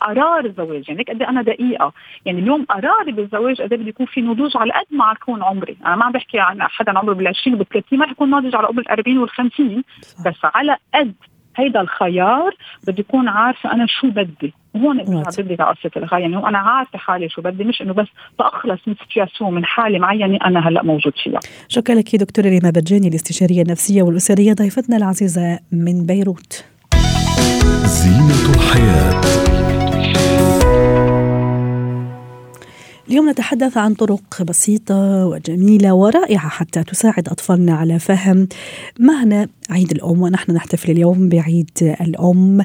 قرار 0.02 0.46
الزواج. 0.46 0.90
يعني 0.90 1.04
قد 1.04 1.22
إيه 1.22 1.30
أنا 1.30 1.42
دقيقة. 1.42 1.94
يعني 2.26 2.40
اليوم 2.40 2.66
قراري 2.66 3.12
بالزواج 3.12 3.62
قد 3.62 3.74
إيه 3.74 3.80
بده 3.80 3.90
يكون 3.90 4.06
في 4.06 4.22
نضوج 4.22 4.58
على 4.58 4.74
قد 4.74 4.86
ما 4.92 5.14
يكون 5.22 5.44
عمري. 5.44 5.78
أنا 5.86 5.96
ما 5.96 6.06
عم 6.06 6.12
بحكي 6.12 6.40
عن 6.40 6.62
حدا 6.62 7.00
عمره 7.00 7.14
بال 7.14 7.28
20 7.28 7.56
وبال 7.56 7.70
30 7.70 8.00
ما 8.00 8.06
رح 8.06 8.12
يكون 8.12 8.30
ناضج 8.30 8.56
على 8.56 8.68
قبل 8.68 8.80
ال 8.80 8.90
40 8.90 9.18
وال 9.18 9.30
50 9.30 9.84
بس 10.26 10.36
على 10.44 10.78
قد 10.96 11.14
هيدا 11.56 11.82
الخيار 11.82 12.56
بدي 12.88 13.02
يكون 13.02 13.28
عارفة 13.28 13.74
أنا 13.74 13.86
شو 13.90 14.08
بدي. 14.10 14.54
وهون 14.78 14.98
بدي 15.38 15.56
قصه 15.56 15.92
الغاية. 15.98 16.22
يعني 16.22 16.38
أنا 16.38 16.58
عارفة 16.58 16.98
حالي 17.00 17.30
شو 17.30 17.42
بدي 17.42 17.64
مش 17.64 17.82
إنه 17.82 17.94
بس 17.94 18.08
تاخلص 18.38 18.80
من 18.88 18.96
سيتياسيون 18.96 19.54
من 19.54 19.66
حاله 19.66 20.00
معينة 20.00 20.40
أنا 20.46 20.68
هلأ 20.68 20.84
موجود 20.84 21.14
فيها. 21.24 21.40
شكرا 21.68 21.96
لك 21.96 22.16
دكتورة 22.16 22.48
ريما 22.48 22.70
بجاني 22.70 23.08
الاستشارية 23.08 23.62
النفسية 23.62 24.04
والأسرية 24.04 24.54
ضيفتنا 24.54 24.98
العزيزة 24.98 25.60
من 25.72 26.06
بيروت. 26.06 26.66
زينة 27.86 28.56
الحياة. 28.56 29.47
اليوم 33.10 33.30
نتحدث 33.30 33.78
عن 33.78 33.94
طرق 33.94 34.44
بسيطة 34.44 35.26
وجميلة 35.26 35.94
ورائعة 35.94 36.50
حتى 36.50 36.84
تساعد 36.84 37.30
أطفالنا 37.30 37.74
على 37.74 38.00
فهم 38.00 38.48
معنى 39.00 39.50
عيد 39.70 39.92
الأم 39.92 40.22
ونحن 40.22 40.52
نحتفل 40.52 40.92
اليوم 40.92 41.30
بعيد 41.30 41.70
الأم. 42.02 42.62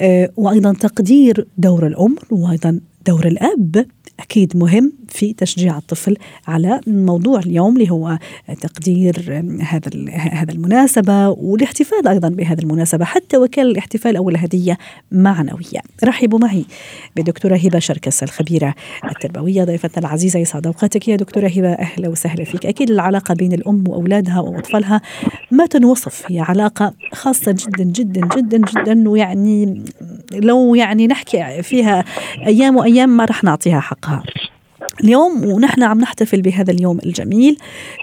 آه، 0.00 0.30
وأيضا 0.36 0.72
تقدير 0.72 1.46
دور 1.58 1.86
الأم 1.86 2.16
وأيضا 2.30 2.80
دور 3.06 3.26
الأب 3.26 3.86
أكيد 4.20 4.56
مهم 4.56 4.92
في 5.08 5.32
تشجيع 5.32 5.78
الطفل 5.78 6.16
على 6.48 6.80
موضوع 6.86 7.38
اليوم 7.38 7.76
اللي 7.76 7.90
هو 7.90 8.18
تقدير 8.60 9.42
هذا 9.62 9.90
هذا 10.12 10.52
المناسبة 10.52 11.28
والاحتفال 11.28 12.08
أيضا 12.08 12.28
بهذه 12.28 12.58
المناسبة 12.58 13.04
حتى 13.04 13.36
وكان 13.36 13.66
الاحتفال 13.66 14.16
أو 14.16 14.28
الهدية 14.28 14.78
معنوية. 15.12 15.80
رحبوا 16.04 16.38
معي 16.38 16.64
بدكتورة 17.16 17.56
هبة 17.56 17.78
شركس 17.78 18.22
الخبيرة 18.22 18.74
التربوية 19.04 19.64
ضيفتنا 19.64 20.06
العزيزة 20.06 20.38
يسعد 20.38 20.66
أوقاتك. 20.66 21.08
يا 21.08 21.16
دكتورة 21.16 21.48
هبة 21.48 21.72
أهلا 21.72 22.08
وسهلا 22.08 22.44
فيك. 22.44 22.66
أكيد 22.66 22.90
العلاقة 22.90 23.34
بين 23.34 23.52
الأم 23.52 23.84
وأولادها 23.88 24.40
وأطفالها 24.40 25.00
ما 25.50 25.66
تنوصف. 25.66 26.24
هي 26.26 26.40
علاقة 26.40 26.92
خاصة 27.12 27.52
جدا 27.52 27.84
جدا 27.84 28.28
جدا 28.36 28.58
جدا 28.58 29.08
ويعني 29.08 29.84
لو 30.32 30.74
يعني 30.74 31.06
نحكي 31.06 31.62
فيها 31.62 32.04
أيام 32.46 32.76
وأيام 32.76 32.95
ما 33.04 33.24
رح 33.24 33.44
نعطيها 33.44 33.80
حقها. 33.80 34.22
اليوم 35.04 35.44
ونحن 35.44 35.82
عم 35.82 36.00
نحتفل 36.00 36.42
بهذا 36.42 36.70
اليوم 36.70 36.98
الجميل 37.06 37.58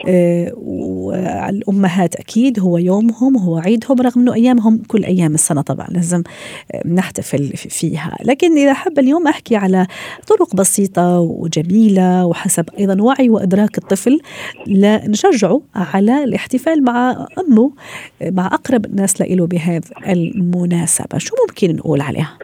آه، 0.07 0.51
والأمهات 0.57 2.15
أكيد 2.15 2.59
هو 2.59 2.77
يومهم 2.77 3.37
هو 3.37 3.57
عيدهم 3.57 4.01
رغم 4.01 4.21
أنه 4.21 4.33
أيامهم 4.33 4.77
كل 4.87 5.03
أيام 5.03 5.33
السنة 5.33 5.61
طبعا 5.61 5.87
لازم 5.87 6.23
آه، 6.71 6.87
نحتفل 6.87 7.47
فيها. 7.57 8.17
لكن 8.23 8.57
إذا 8.57 8.73
حب 8.73 8.99
اليوم 8.99 9.27
أحكي 9.27 9.55
على 9.55 9.87
طرق 10.27 10.55
بسيطة 10.55 11.19
وجميلة 11.19 12.25
وحسب 12.25 12.65
أيضا 12.79 13.01
وعي 13.01 13.29
وإدراك 13.29 13.77
الطفل 13.77 14.19
لنشجعه 14.67 15.61
على 15.75 16.23
الاحتفال 16.23 16.83
مع 16.83 17.11
آه، 17.11 18.29
مع 18.29 18.45
أقرب 18.45 18.85
الناس 18.85 19.21
له 19.21 19.47
بهذه 19.47 19.83
المناسبة. 20.07 21.17
شو 21.17 21.35
ممكن 21.49 21.75
نقول 21.75 22.01
عليها؟ 22.01 22.37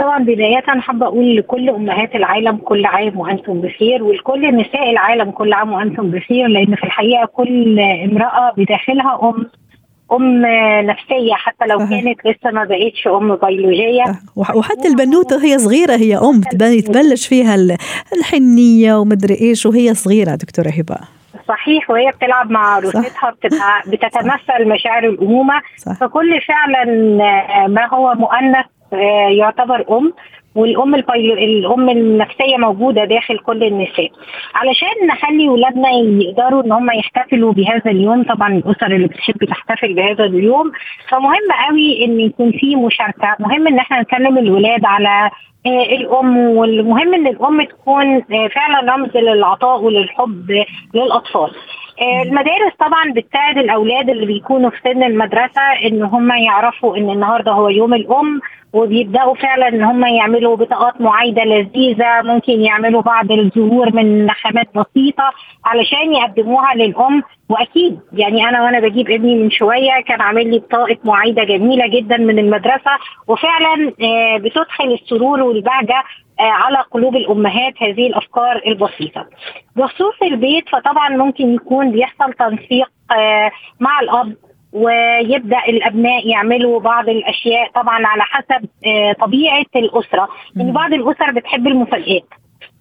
طبعا 0.00 0.18
بداية 0.24 0.80
حابة 0.80 1.06
أقول 1.06 1.36
لكل 1.36 1.70
أمهات 1.70 2.14
العالم 2.14 2.56
كل 2.56 2.86
عام 2.86 3.18
وأنتم 3.18 3.60
بخير 3.60 4.02
ولكل 4.02 4.56
نساء 4.56 4.90
العالم 4.90 5.30
كل 5.30 5.52
عام 5.52 5.72
وأنتم 5.72 6.10
بخير 6.10 6.46
لأن 6.46 6.74
في 6.74 6.84
الحقيقة 6.84 7.26
كل 7.26 7.80
امرأة 7.80 8.52
بداخلها 8.56 9.18
أم 9.22 9.46
أم 10.12 10.42
نفسية 10.86 11.34
حتى 11.34 11.66
لو 11.66 11.78
كانت 11.78 12.20
لسه 12.26 12.50
ما 12.50 12.64
بقتش 12.64 13.06
أم 13.06 13.36
بيولوجية. 13.36 14.04
وحتى 14.36 14.88
البنوتة 14.88 15.36
وهي 15.36 15.58
صغيرة 15.58 15.96
هي 15.96 16.16
أم 16.16 16.40
تبلش 16.80 17.26
فيها 17.28 17.56
الحنية 18.18 18.94
ومدري 18.94 19.40
إيش 19.40 19.66
وهي 19.66 19.94
صغيرة 19.94 20.34
دكتورة 20.34 20.68
هبة. 20.68 20.96
صحيح 21.48 21.90
وهي 21.90 22.10
بتلعب 22.10 22.50
مع 22.50 22.78
روسيتها 22.78 23.30
بتبقى 23.30 23.82
بتتمثل 23.92 24.68
مشاعر 24.68 25.04
الأمومة. 25.04 25.54
صح. 25.76 25.92
فكل 25.92 26.40
فعلا 26.40 26.84
ما 27.68 27.88
هو 27.88 28.14
مؤنث 28.14 28.66
آه، 28.66 28.79
يعتبر 29.30 29.84
أم 29.98 30.12
والأم 30.54 30.94
الأم 30.94 31.90
النفسية 31.90 32.56
موجودة 32.56 33.04
داخل 33.04 33.38
كل 33.38 33.64
النساء. 33.64 34.10
علشان 34.54 35.06
نخلي 35.06 35.48
ولادنا 35.48 35.88
يقدروا 35.90 36.62
إن 36.64 36.72
هم 36.72 36.90
يحتفلوا 36.90 37.52
بهذا 37.52 37.90
اليوم 37.90 38.22
طبعا 38.22 38.48
الأسر 38.54 38.86
اللي 38.86 39.06
بتحب 39.06 39.44
تحتفل 39.44 39.94
بهذا 39.94 40.24
اليوم 40.24 40.72
فمهم 41.08 41.46
قوي 41.68 42.04
إن 42.04 42.20
يكون 42.20 42.52
في 42.52 42.76
مشاركة. 42.76 43.36
مهم 43.40 43.66
إن 43.68 43.78
إحنا 43.78 44.00
نكلم 44.00 44.38
الولاد 44.38 44.84
على 44.84 45.30
آه، 45.66 45.82
الأم 45.82 46.36
والمهم 46.36 47.14
إن 47.14 47.26
الأم 47.26 47.62
تكون 47.62 48.14
آه، 48.16 48.48
فعلا 48.54 48.94
رمز 48.94 49.16
للعطاء 49.16 49.82
وللحب 49.82 50.64
للأطفال. 50.94 51.50
المدارس 52.02 52.72
طبعا 52.78 53.12
بتساعد 53.16 53.58
الأولاد 53.58 54.10
اللي 54.10 54.26
بيكونوا 54.26 54.70
في 54.70 54.76
سن 54.84 55.02
المدرسة 55.02 55.62
إن 55.86 56.02
هم 56.02 56.30
يعرفوا 56.32 56.96
إن 56.96 57.10
النهارده 57.10 57.52
هو 57.52 57.68
يوم 57.68 57.94
الأم 57.94 58.40
وبيبدأوا 58.72 59.34
فعلا 59.34 59.68
إن 59.68 59.82
هم 59.82 60.04
يعملوا 60.04 60.56
بطاقات 60.56 61.00
معايدة 61.00 61.44
لذيذة 61.44 62.22
ممكن 62.24 62.60
يعملوا 62.60 63.02
بعض 63.02 63.32
الزهور 63.32 63.94
من 63.96 64.30
خامات 64.30 64.66
بسيطة 64.74 65.32
علشان 65.64 66.14
يقدموها 66.14 66.74
للأم. 66.74 67.22
وأكيد 67.48 68.00
يعني 68.12 68.48
أنا 68.48 68.62
وأنا 68.62 68.80
بجيب 68.80 69.10
ابني 69.10 69.34
من 69.34 69.50
شوية 69.50 70.00
كان 70.06 70.20
عامل 70.20 70.50
لي 70.50 70.58
بطاقة 70.58 70.96
معايدة 71.04 71.44
جميلة 71.44 71.86
جدا 71.86 72.16
من 72.16 72.38
المدرسة 72.38 72.90
وفعلا 73.28 73.92
آه، 74.02 74.36
بتدخل 74.38 74.92
السرور 75.02 75.42
والبهجة 75.42 75.98
آه، 75.98 76.04
على 76.46 76.78
قلوب 76.90 77.16
الأمهات 77.16 77.82
هذه 77.82 78.06
الأفكار 78.06 78.62
البسيطة. 78.66 79.26
بخصوص 79.76 80.22
البيت 80.22 80.68
فطبعا 80.68 81.08
ممكن 81.08 81.54
يكون 81.54 81.90
بيحصل 81.92 82.32
تنسيق 82.32 82.90
آه، 83.12 83.50
مع 83.80 84.00
الأب 84.00 84.36
ويبدأ 84.72 85.58
الأبناء 85.68 86.28
يعملوا 86.28 86.80
بعض 86.80 87.08
الأشياء 87.08 87.70
طبعا 87.74 88.06
على 88.06 88.22
حسب 88.22 88.68
آه، 88.86 89.12
طبيعة 89.12 89.64
الأسرة. 89.76 90.28
يعني 90.56 90.72
بعض 90.72 90.92
الأسر 90.92 91.30
بتحب 91.30 91.66
المفاجات 91.66 92.24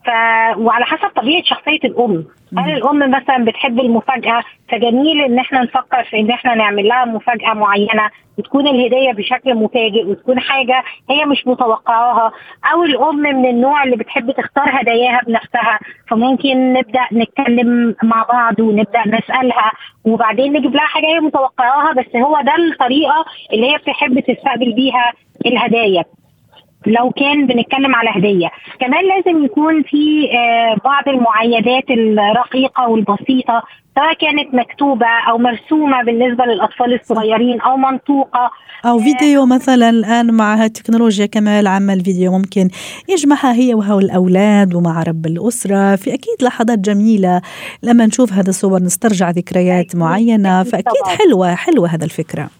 ف... 0.09 0.11
وعلى 0.57 0.85
حسب 0.85 1.09
طبيعة 1.15 1.43
شخصية 1.43 1.79
الأم. 1.83 2.25
هل 2.57 2.71
الأم 2.71 3.11
مثلا 3.11 3.45
بتحب 3.45 3.79
المفاجأة؟ 3.79 4.43
فجميل 4.71 5.21
إن 5.21 5.39
إحنا 5.39 5.61
نفكر 5.63 6.03
في 6.03 6.19
إن 6.19 6.31
إحنا 6.31 6.55
نعمل 6.55 6.87
لها 6.87 7.05
مفاجأة 7.05 7.53
معينة 7.53 8.09
وتكون 8.37 8.67
الهدية 8.67 9.11
بشكل 9.13 9.55
مفاجئ 9.55 10.05
وتكون 10.07 10.39
حاجة 10.39 10.83
هي 11.09 11.25
مش 11.25 11.47
متوقعاها. 11.47 12.31
أو 12.73 12.83
الأم 12.83 13.15
من 13.15 13.45
النوع 13.49 13.83
اللي 13.83 13.95
بتحب 13.95 14.31
تختار 14.31 14.81
هداياها 14.81 15.21
بنفسها 15.27 15.79
فممكن 16.09 16.73
نبدأ 16.73 17.01
نتكلم 17.13 17.95
مع 18.03 18.25
بعض 18.33 18.59
ونبدأ 18.59 19.03
نسألها 19.07 19.71
وبعدين 20.05 20.53
نجيب 20.53 20.75
لها 20.75 20.85
حاجة 20.85 21.05
هي 21.05 21.19
متوقعاها 21.19 21.93
بس 21.93 22.15
هو 22.15 22.41
ده 22.41 22.55
الطريقة 22.55 23.25
اللي 23.53 23.71
هي 23.73 23.77
بتحب 23.77 24.19
تستقبل 24.19 24.73
بيها 24.73 25.11
الهدايا. 25.45 26.03
لو 26.85 27.11
كان 27.11 27.47
بنتكلم 27.47 27.95
على 27.95 28.09
هدية. 28.09 28.49
كمان 28.79 29.05
لازم 29.05 29.45
يكون 29.45 29.83
في 29.83 30.29
آه، 30.33 30.77
بعض 30.83 31.07
المعايدات 31.07 31.89
الرقيقة 31.89 32.87
والبسيطة 32.89 33.63
سواء 33.95 34.13
كانت 34.13 34.53
مكتوبة 34.53 35.07
أو 35.29 35.37
مرسومة 35.37 36.03
بالنسبة 36.03 36.45
للأطفال 36.45 36.93
الصغيرين 36.93 37.61
أو 37.61 37.77
منطوقة. 37.77 38.51
أو 38.85 38.99
فيديو 38.99 39.45
مثلا 39.45 39.89
الآن 39.89 40.33
مع 40.33 40.65
التكنولوجيا 40.65 41.25
كمان 41.25 41.67
عمل 41.67 42.01
فيديو 42.03 42.31
ممكن 42.31 42.69
يجمعها 43.09 43.53
هي 43.53 43.73
وهو 43.73 43.99
الأولاد 43.99 44.75
ومع 44.75 45.03
رب 45.03 45.25
الأسرة. 45.25 45.95
في 45.95 46.13
أكيد 46.13 46.43
لحظات 46.43 46.79
جميلة 46.79 47.41
لما 47.83 48.05
نشوف 48.05 48.33
هذا 48.33 48.49
الصور 48.49 48.79
نسترجع 48.83 49.29
ذكريات 49.29 49.95
معينة 49.95 50.63
فأكيد 50.63 51.07
حلوة 51.19 51.55
حلوة 51.55 51.87
هذا 51.87 52.05
الفكرة. 52.05 52.58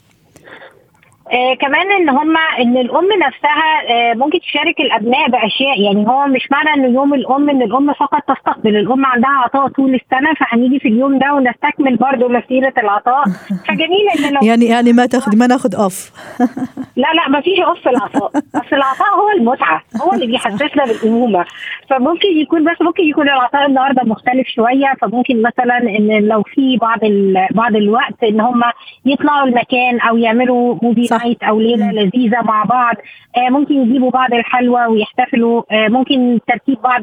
آه 1.31 1.53
كمان 1.53 1.91
إن 1.91 2.09
هم 2.09 2.37
إن 2.37 2.77
الأم 2.77 3.07
نفسها 3.27 3.81
آه 3.89 4.13
ممكن 4.13 4.39
تشارك 4.39 4.79
الأبناء 4.79 5.29
بأشياء. 5.29 5.81
يعني 5.81 6.07
هو 6.07 6.27
مش 6.27 6.47
معنى 6.51 6.69
إن 6.73 6.93
يوم 6.93 7.13
الأم 7.13 7.49
إن 7.49 7.61
الأم 7.61 7.93
فقط 7.93 8.21
تستقبل. 8.27 8.75
الأم 8.77 9.05
عندها 9.05 9.29
عطاء 9.29 9.67
طول 9.67 9.95
السنة 9.95 10.33
فهنيجي 10.33 10.79
في 10.79 10.87
اليوم 10.87 11.19
ده 11.19 11.33
ونستكمل 11.33 11.95
برضه 11.95 12.27
مسيرة 12.27 12.73
العطاء. 12.77 13.23
فجميل 13.67 14.09
إن 14.19 14.33
لو 14.33 14.39
يعني 14.43 14.65
يعني 14.65 14.93
ما 14.93 15.05
تاخد 15.05 15.35
ما 15.35 15.47
ناخد 15.47 15.75
اوف 15.75 16.11
لا 17.03 17.07
لا 17.13 17.29
ما 17.29 17.41
فيش 17.41 17.59
off 17.59 17.79
في 17.79 17.89
العطاء. 17.89 18.31
بس 18.35 18.73
العطاء 18.73 19.09
هو 19.19 19.29
المتعة 19.37 19.81
هو 20.01 20.13
اللي 20.13 20.27
بيحسسنا 20.27 20.85
بالأمومة. 20.85 21.45
فممكن 21.89 22.27
يكون 22.37 22.63
بس 22.71 22.81
ممكن 22.81 23.03
يكون 23.03 23.29
العطاء 23.29 23.65
النهارده 23.65 24.03
مختلف 24.03 24.47
شوية. 24.47 24.93
فممكن 25.01 25.41
مثلا 25.41 25.77
إن 25.77 26.27
لو 26.27 26.43
في 26.43 26.77
بعض 26.77 26.99
بعض 27.51 27.75
الوقت 27.75 28.23
إن 28.23 28.41
هم 28.41 28.61
يطلعوا 29.05 29.47
المكان 29.47 29.99
أو 29.99 30.17
يعملوا 30.17 30.75
movie 30.81 31.07
night 31.23 31.43
أو 31.43 31.59
ليلة 31.59 31.91
لذيذة 31.91 32.41
مع 32.41 32.63
بعض. 32.63 32.95
آه 33.37 33.49
ممكن 33.49 33.75
يجيبوا 33.75 34.11
بعض 34.11 34.33
الحلوى 34.33 34.85
ويحتفلوا. 34.85 35.63
آه 35.71 35.87
ممكن 35.87 36.39
ترتيب 36.47 36.81
بعض 36.81 37.01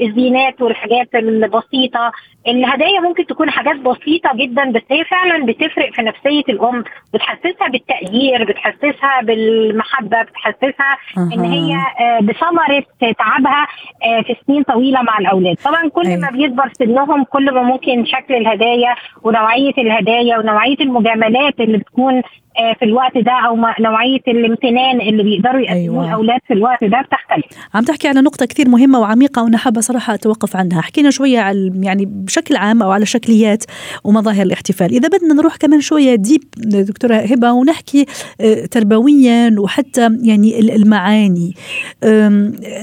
الزينات 0.00 0.62
والحاجات 0.62 1.14
البسيطة. 1.14 2.12
الهدايا 2.48 3.00
ممكن 3.00 3.26
تكون 3.26 3.50
حاجات 3.50 3.76
بسيطة 3.76 4.30
جدا 4.34 4.70
بس 4.70 4.82
هي 4.90 5.04
فعلا 5.04 5.46
بتفرق 5.46 5.92
في 5.92 6.02
نفسية 6.02 6.42
الأم 6.48 6.84
بتحسسها 7.14 7.68
بالتقدير 7.68 8.44
بتحسسها 8.44 9.20
بالمحبة 9.22 10.22
بتحسسها 10.22 10.96
أه. 11.16 11.30
ان 11.34 11.40
هي 11.40 11.76
بثمرة 12.22 12.84
تعبها 13.00 13.66
آه 14.04 14.22
في 14.22 14.36
سنين 14.46 14.62
طويلة 14.62 15.02
مع 15.02 15.18
الأولاد 15.18 15.56
طبعا 15.64 15.88
كل 15.88 16.06
أي. 16.06 16.16
ما 16.16 16.30
بيكبر 16.30 16.70
سنهم 16.78 17.24
كل 17.24 17.54
ما 17.54 17.62
ممكن 17.62 18.04
شكل 18.04 18.34
الهدايا 18.34 18.94
ونوعية 19.22 19.74
الهدايا 19.78 20.38
ونوعية 20.38 20.76
المجاملات 20.80 21.60
اللي 21.60 21.78
بتكون 21.78 22.22
آه، 22.58 22.72
في 22.78 22.84
الوقت 22.84 23.18
ده 23.18 23.32
أو 23.32 23.56
نوعية 23.80 24.20
الامتنان 24.28 25.00
اللي 25.00 25.22
بيقدروا 25.22 25.60
يقدموه 25.60 25.74
أيوة. 25.82 26.06
الأولاد 26.06 26.40
في 26.48 26.54
الوقت 26.54 26.84
ده 26.84 27.00
بتختلف 27.00 27.68
عم 27.74 27.84
تحكي 27.84 28.08
على 28.08 28.20
نقطة 28.20 28.46
كثير 28.46 28.68
مهمة 28.68 29.00
وعميقة 29.00 29.42
وأنا 29.42 29.58
حابة 29.58 29.80
صراحة 29.80 30.14
أتوقف 30.14 30.56
عندها 30.56 30.80
حكينا 30.80 31.10
شوية 31.10 31.40
على 31.40 31.72
يعني 31.82 32.24
بشكل 32.32 32.56
عام 32.56 32.82
أو 32.82 32.90
على 32.90 33.06
شكليات 33.06 33.64
ومظاهر 34.04 34.42
الاحتفال. 34.42 34.92
إذا 34.92 35.08
بدنا 35.08 35.34
نروح 35.34 35.56
كمان 35.56 35.80
شوية 35.80 36.14
ديب 36.14 36.42
دكتورة 36.56 37.14
هبة 37.14 37.52
ونحكي 37.52 38.06
آه، 38.40 38.66
تربويا 38.66 39.54
وحتى 39.58 40.18
يعني 40.22 40.60
المعاني. 40.60 41.54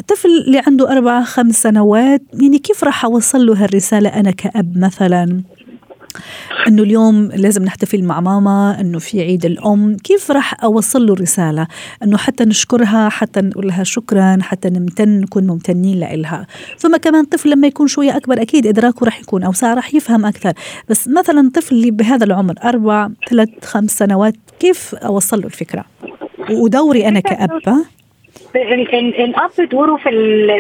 طفل 0.08 0.30
اللي 0.48 0.62
عنده 0.68 0.92
أربع 0.92 1.24
خمس 1.24 1.62
سنوات 1.62 2.22
يعني 2.34 2.60
كيف 2.60 2.84
راح 2.84 3.06
أوصل 3.06 3.46
له 3.46 3.64
هالرسالة 3.64 4.10
أنا 4.10 4.32
كأب 4.32 4.78
مثلا؟ 4.78 5.42
إنه 6.68 6.84
اليوم 6.84 7.32
لازم 7.36 7.64
نحتفل 7.64 8.04
مع 8.04 8.20
ماما 8.20 8.78
إنه 8.82 9.00
في 9.00 9.22
عيد 9.22 9.46
الأم. 9.46 9.98
كيف 9.98 10.32
راح 10.32 10.64
أوصل 10.64 11.06
له 11.06 11.14
رساله 11.14 11.68
إنه 12.04 12.18
حتى 12.18 12.46
نشكرها 12.46 13.10
حتى 13.10 13.42
نقول 13.42 13.68
لها 13.68 13.84
شكرا 13.84 14.38
حتى 14.42 14.70
نمتن 14.70 15.10
نكون 15.10 15.48
ممتنين 15.48 16.00
لها 16.00 16.48
ثم 16.78 16.98
كمان 16.98 17.26
طفل 17.26 17.50
لما 17.50 17.68
يكون 17.68 17.88
شوية 17.88 18.18
أكبر 18.18 18.42
أكيد 18.42 18.68
إدراكه 18.68 19.06
راح 19.06 19.20
يكون 19.20 19.44
أوسع 19.44 19.74
راح 19.74 19.94
يفهم 19.94 20.26
أكثر. 20.26 20.54
بس 20.90 21.08
مثلا 21.08 21.52
طفل 21.56 21.76
اللي 21.76 21.92
بهذا 21.92 22.26
العمر 22.26 22.54
أربع 22.64 23.10
ثلاث 23.30 23.50
خمس 23.64 23.92
سنوات 23.92 24.36
كيف 24.60 24.96
أوصل 24.96 25.40
له 25.40 25.46
الفكرة؟ 25.46 25.86
ودوري 26.50 27.08
أنا 27.08 27.20
كأب 27.20 27.86
الاب 28.56 29.70
دوره 29.72 29.96
في 29.96 30.10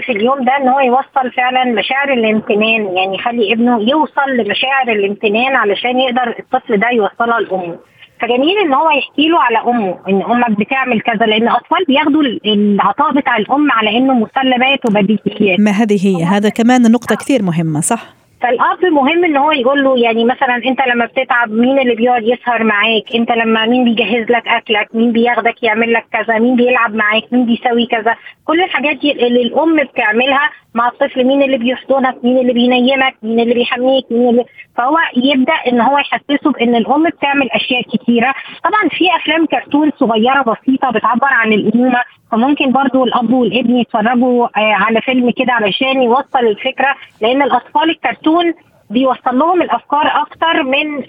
في 0.01 0.11
اليوم 0.11 0.43
ده 0.45 0.57
إن 0.57 0.67
هو 0.67 0.79
يوصل 0.79 1.31
فعلا 1.31 1.63
مشاعر 1.65 2.13
الامتنان 2.13 2.97
يعني 2.97 3.15
يخلي 3.15 3.53
ابنه 3.53 3.81
يوصل 3.89 4.29
لمشاعر 4.37 4.87
الامتنان 4.91 5.55
علشان 5.55 5.99
يقدر 5.99 6.35
الطفل 6.39 6.77
ده 6.77 6.89
يوصلها 6.89 7.39
لأمه. 7.39 7.77
فجميل 8.21 8.57
إن 8.65 8.73
هو 8.73 8.89
يحكي 8.89 9.27
له 9.27 9.39
على 9.39 9.57
أمه 9.57 9.97
إن 10.09 10.21
أمك 10.21 10.59
بتعمل 10.59 11.01
كذا 11.01 11.25
لأن 11.25 11.43
الاطفال 11.43 11.85
بياخدوا 11.87 12.21
العطاء 12.45 13.13
بتاع 13.13 13.37
الأم 13.37 13.71
على 13.71 13.97
إنه 13.97 14.13
مسلمات 14.13 14.79
وبديهيات. 14.85 15.59
ما 15.59 15.71
هذه 15.71 16.07
هي 16.07 16.23
هذا 16.23 16.49
كمان 16.49 16.91
نقطة 16.91 17.15
كثير 17.15 17.43
مهمة 17.43 17.81
صح؟ 17.81 18.18
فالأب 18.41 18.85
مهم 18.85 19.25
إن 19.25 19.37
هو 19.37 19.51
يقول 19.51 19.83
له 19.83 19.97
يعني 19.99 20.25
مثلا 20.25 20.55
أنت 20.55 20.87
لما 20.87 21.05
بتتعب 21.05 21.51
مين 21.51 21.79
اللي 21.79 21.95
بيقعد 21.95 22.23
يسهر 22.23 22.63
معاك؟ 22.63 23.15
أنت 23.15 23.31
لما 23.31 23.65
مين 23.65 23.83
بيجهز 23.83 24.31
لك 24.31 24.47
أكلك؟ 24.47 24.95
مين 24.95 25.11
بياخدك 25.11 25.63
يعمل 25.63 25.93
لك 25.93 26.05
كذا؟ 26.11 26.39
مين 26.39 26.55
بيلعب 26.55 26.95
معاك؟ 26.95 27.23
مين 27.31 27.45
بيسوي 27.45 27.85
كذا؟ 27.85 28.15
كل 28.45 28.61
الحاجات 28.61 28.95
دي 28.95 29.11
اللي 29.27 29.41
الأم 29.41 29.83
بتعملها 29.83 30.49
مع 30.75 30.87
الطفل 30.87 31.23
مين 31.23 31.43
اللي 31.43 31.57
بيحضنك؟ 31.57 32.17
مين 32.23 32.37
اللي 32.37 32.53
بينيمك؟ 32.53 33.15
مين 33.23 33.39
اللي 33.39 33.53
بيحميك؟ 33.53 34.05
مين 34.11 34.29
اللي 34.29 34.45
فهو 34.77 34.97
يبدأ 35.15 35.53
إن 35.53 35.81
هو 35.81 35.97
يحسسه 35.97 36.51
بإن 36.51 36.75
الأم 36.75 37.09
بتعمل 37.09 37.49
أشياء 37.51 37.81
كثيره 37.81 38.33
طبعا 38.63 38.89
في 38.89 39.05
أفلام 39.15 39.45
كرتون 39.45 39.91
صغيرة 39.99 40.41
بسيطة 40.41 40.89
بتعبر 40.91 41.27
عن 41.27 41.53
الامومه 41.53 42.01
فممكن 42.31 42.71
برضو 42.71 43.03
الأب 43.03 43.33
والابن 43.33 43.75
يتفرجوا 43.77 44.45
آه، 44.45 44.73
على 44.73 45.01
فيلم 45.01 45.31
كده 45.31 45.53
علشان 45.53 46.03
يوصل 46.03 46.39
الفكرة. 46.39 46.95
لأن 47.21 47.41
الأطفال 47.41 47.89
الكرتون 47.89 48.53
بيوصل 48.89 49.39
لهم 49.39 49.61
الأفكار 49.61 50.21
أكتر 50.21 50.63
من. 50.63 51.03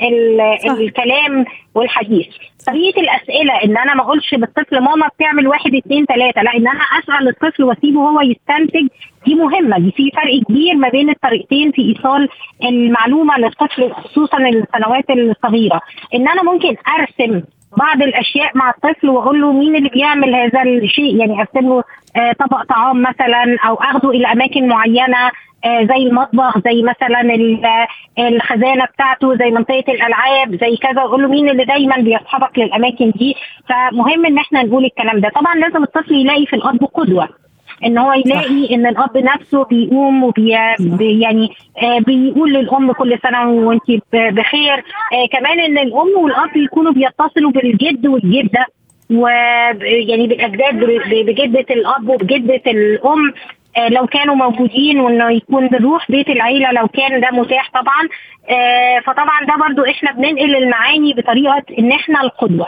الكلام 0.81 1.45
والحديث. 1.75 2.27
طريقه 2.67 3.01
الأسئلة 3.01 3.55
إن 3.65 3.77
أنا 3.79 3.95
ما 3.95 4.03
أقولش 4.03 4.35
بالطفل 4.35 4.81
ماما 4.81 5.09
بتعمل 5.09 5.49
واحد 5.49 5.75
اثنين 5.75 6.05
ثلاثة 6.05 6.43
لا 6.43 6.51
إن 6.57 6.69
أنا 6.69 6.81
أسأل 6.81 7.29
الطفل 7.29 7.63
وأسيبه 7.65 8.01
هو 8.01 8.21
يستنتج 8.21 8.89
دي 9.27 9.35
مهمة. 9.35 9.79
دي 9.79 9.91
في 9.91 10.11
فرق 10.11 10.43
كبير 10.49 10.75
ما 10.75 10.89
بين 10.89 11.11
الطريقتين 11.11 11.73
في 11.73 11.83
إيصال 11.83 12.29
المعلومة 12.65 13.39
للطفل 13.39 13.93
خصوصا 13.93 14.39
السنوات 14.39 15.11
الصغيرة. 15.11 15.81
إن 16.15 16.29
أنا 16.29 16.43
ممكن 16.43 16.77
أرسم 16.99 17.43
بعض 17.79 18.03
الأشياء 18.03 18.51
مع 18.55 18.71
الطفل 18.71 19.09
وأقول 19.09 19.41
له 19.41 19.53
مين 19.53 19.77
اللي 19.77 19.89
بيعمل 19.89 20.35
هذا 20.35 20.63
الشيء؟ 20.63 21.17
يعني 21.17 21.41
ارسم 21.41 21.69
له 21.69 21.83
آه 22.17 22.33
طبق 22.33 22.63
طعام 22.65 23.03
مثلا 23.03 23.57
أو 23.69 23.75
أخده 23.75 24.11
إلى 24.11 24.33
أماكن 24.33 24.69
معينة 24.69 25.31
آه 25.65 25.83
زي 25.85 26.07
المطبخ 26.09 26.59
زي 26.59 26.83
مثلا 26.83 27.21
الخزانة 28.19 28.85
بتاعته 28.85 29.35
زي 29.37 29.51
منطقة 29.51 29.85
الألعاب 29.93 30.51
زي 30.61 30.77
كذا. 30.77 31.03
واقول 31.03 31.23
له 31.23 31.29
مين 31.29 31.49
اللي 31.49 31.65
دايما 31.65 31.97
بيصحبك 31.97 32.59
للأماكن 32.59 33.11
دي؟ 33.11 33.35
فمهم 33.69 34.27
إن 34.27 34.39
إحنا 34.39 34.63
نقول 34.63 34.85
الكلام 34.85 35.21
ده. 35.21 35.29
طبعا 35.29 35.55
لازم 35.55 35.83
الطفل 35.83 36.15
يلاقي 36.15 36.47
في 36.47 36.57
الاب 36.57 36.85
قدوة. 36.95 37.29
إن 37.85 37.99
هو 37.99 38.13
يلاقي 38.13 38.67
صح. 38.67 38.73
إن 38.73 38.87
الأب 38.87 39.19
نفسه 39.19 39.65
بيقوم 39.65 40.25
وبي 40.25 40.51
يعني 41.21 41.49
آه 41.83 41.99
بيقول 41.99 42.53
للأم 42.53 42.93
كل 42.93 43.19
سنة 43.23 43.49
وانت 43.51 43.91
بخير. 44.13 44.75
آه 45.13 45.27
كمان 45.33 45.61
إن 45.61 45.79
الأم 45.79 46.09
والأب 46.23 46.57
يكونوا 46.57 46.93
بيتصلوا 46.93 47.51
بالجد 47.51 48.07
والجدة 48.07 48.67
ويعني 49.11 50.27
بالأجداد 50.27 50.85
بجدة 51.27 51.67
الأب 51.71 52.09
وبجدة 52.09 52.63
الأم 52.67 53.33
آه 53.77 53.89
لو 53.89 54.07
كانوا 54.07 54.35
موجودين 54.35 55.01
وإنه 55.01 55.31
يكون 55.31 55.69
بنروح 55.69 56.11
بيت 56.11 56.29
العيلة 56.29 56.73
لو 56.73 56.89
كان 56.89 57.21
ده 57.21 57.29
متاح 57.33 57.71
طبعا. 57.71 58.09
آه 58.51 59.01
فطبعا 59.01 59.45
ده 59.49 59.55
برضو 59.69 59.91
إحنا 59.91 60.13
بننقل 60.13 60.57
المعاني 60.57 61.13
بطريقة 61.13 61.63
إن 61.79 61.93
إحنا 61.93 62.23
القدوة. 62.23 62.67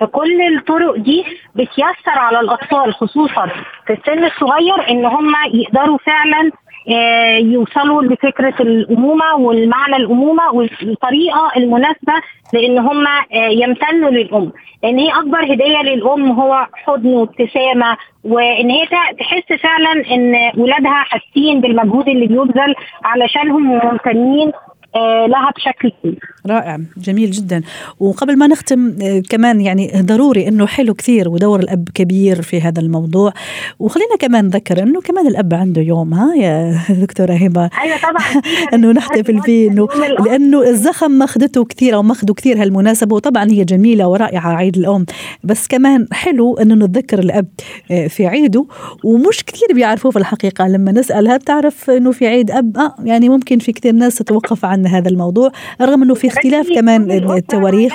فكل 0.00 0.56
الطرق 0.56 0.96
دي 0.96 1.24
بتيسر 1.54 2.18
على 2.18 2.40
الأطفال 2.40 2.94
خصوصا 2.94 3.46
في 3.86 3.92
السن 3.92 4.24
الصغير 4.24 4.90
إن 4.90 5.04
هم 5.04 5.32
يقدروا 5.54 5.98
فعلا 5.98 6.50
آه، 6.90 7.36
يوصلوا 7.36 8.02
لفكرة 8.02 8.54
الأمومة 8.60 9.34
والمعنى 9.36 9.96
الأمومة 9.96 10.50
والطريقة 10.52 11.52
المناسبة 11.56 12.12
لإن 12.52 12.78
هم 12.78 13.06
آه، 13.06 13.48
يمتنوا 13.48 14.10
للأم. 14.10 14.52
لأن 14.82 14.98
هي 14.98 15.10
أكبر 15.10 15.52
هدية 15.52 15.82
للأم 15.82 16.30
هو 16.32 16.66
حضن 16.72 17.06
وابتسامة 17.14 17.96
وإن 18.24 18.70
هي 18.70 18.86
تحس 19.20 19.60
فعلا 19.62 19.92
إن 20.14 20.34
ولادها 20.60 21.04
حاسين 21.08 21.60
بالمجهود 21.60 22.08
اللي 22.08 22.26
بيبذل 22.26 22.74
علشانهم 23.04 23.62
ممتنين 23.62 24.52
لها 24.96 25.50
بشكل 25.56 25.92
كبير. 26.02 26.20
رائع 26.46 26.78
جميل 26.96 27.30
جدا. 27.30 27.62
وقبل 28.00 28.36
ما 28.38 28.46
نختم 28.46 28.96
آه، 29.02 29.22
كمان 29.30 29.60
يعني 29.60 29.92
ضروري 29.96 30.48
إنه 30.48 30.66
حلو 30.66 30.94
كثير 30.94 31.28
ودور 31.28 31.60
الأب 31.60 31.88
كبير 31.94 32.42
في 32.42 32.60
هذا 32.60 32.80
الموضوع. 32.80 33.32
وخلينا 33.78 34.16
كمان 34.20 34.44
نذكر 34.44 34.82
إنه 34.82 35.00
كمان 35.00 35.26
الأب 35.26 35.54
عنده 35.54 35.82
يوم 35.82 36.14
ها 36.14 36.34
يا 36.34 36.80
دكتورة 37.02 37.32
هبة؟ 37.32 37.70
أيوه 37.82 37.96
طبعا. 37.98 38.42
إنه 38.74 38.92
نحتفل 38.92 39.42
فيه 39.42 39.70
إنه 39.70 39.88
لأنه 40.24 40.62
الزخم 40.62 41.10
ماخذته 41.10 41.64
كثير 41.64 41.94
أو 41.94 42.02
ماخذه 42.02 42.32
كثير 42.32 42.62
هالمناسبة 42.62 43.16
وطبعا 43.16 43.50
هي 43.50 43.64
جميلة 43.64 44.08
ورائعة 44.08 44.52
عيد 44.54 44.76
الأم. 44.76 45.06
بس 45.44 45.66
كمان 45.66 46.06
حلو 46.12 46.56
إنه 46.56 46.74
نتذكر 46.74 47.18
الأب 47.18 47.46
آه، 47.90 48.06
في 48.06 48.26
عيده. 48.26 48.66
ومش 49.04 49.44
كثير 49.44 49.68
بيعرفوه 49.74 50.10
في 50.10 50.18
الحقيقة 50.18 50.68
لما 50.68 50.92
نسالها 50.92 51.36
بتعرف 51.36 51.90
إنه 51.90 52.12
في 52.12 52.26
عيد 52.26 52.50
أب؟ 52.50 52.76
آه 52.76 52.94
يعني 53.04 53.28
ممكن 53.28 53.58
في 53.58 53.72
كثير 53.72 53.92
ناس 53.92 54.14
تتوقف 54.14 54.64
عن 54.64 54.77
هذا 54.86 55.10
الموضوع 55.10 55.50
رغم 55.82 56.02
إنه 56.02 56.14
في 56.14 56.26
اختلاف 56.26 56.68
كمان 56.74 57.10
التواريخ. 57.10 57.92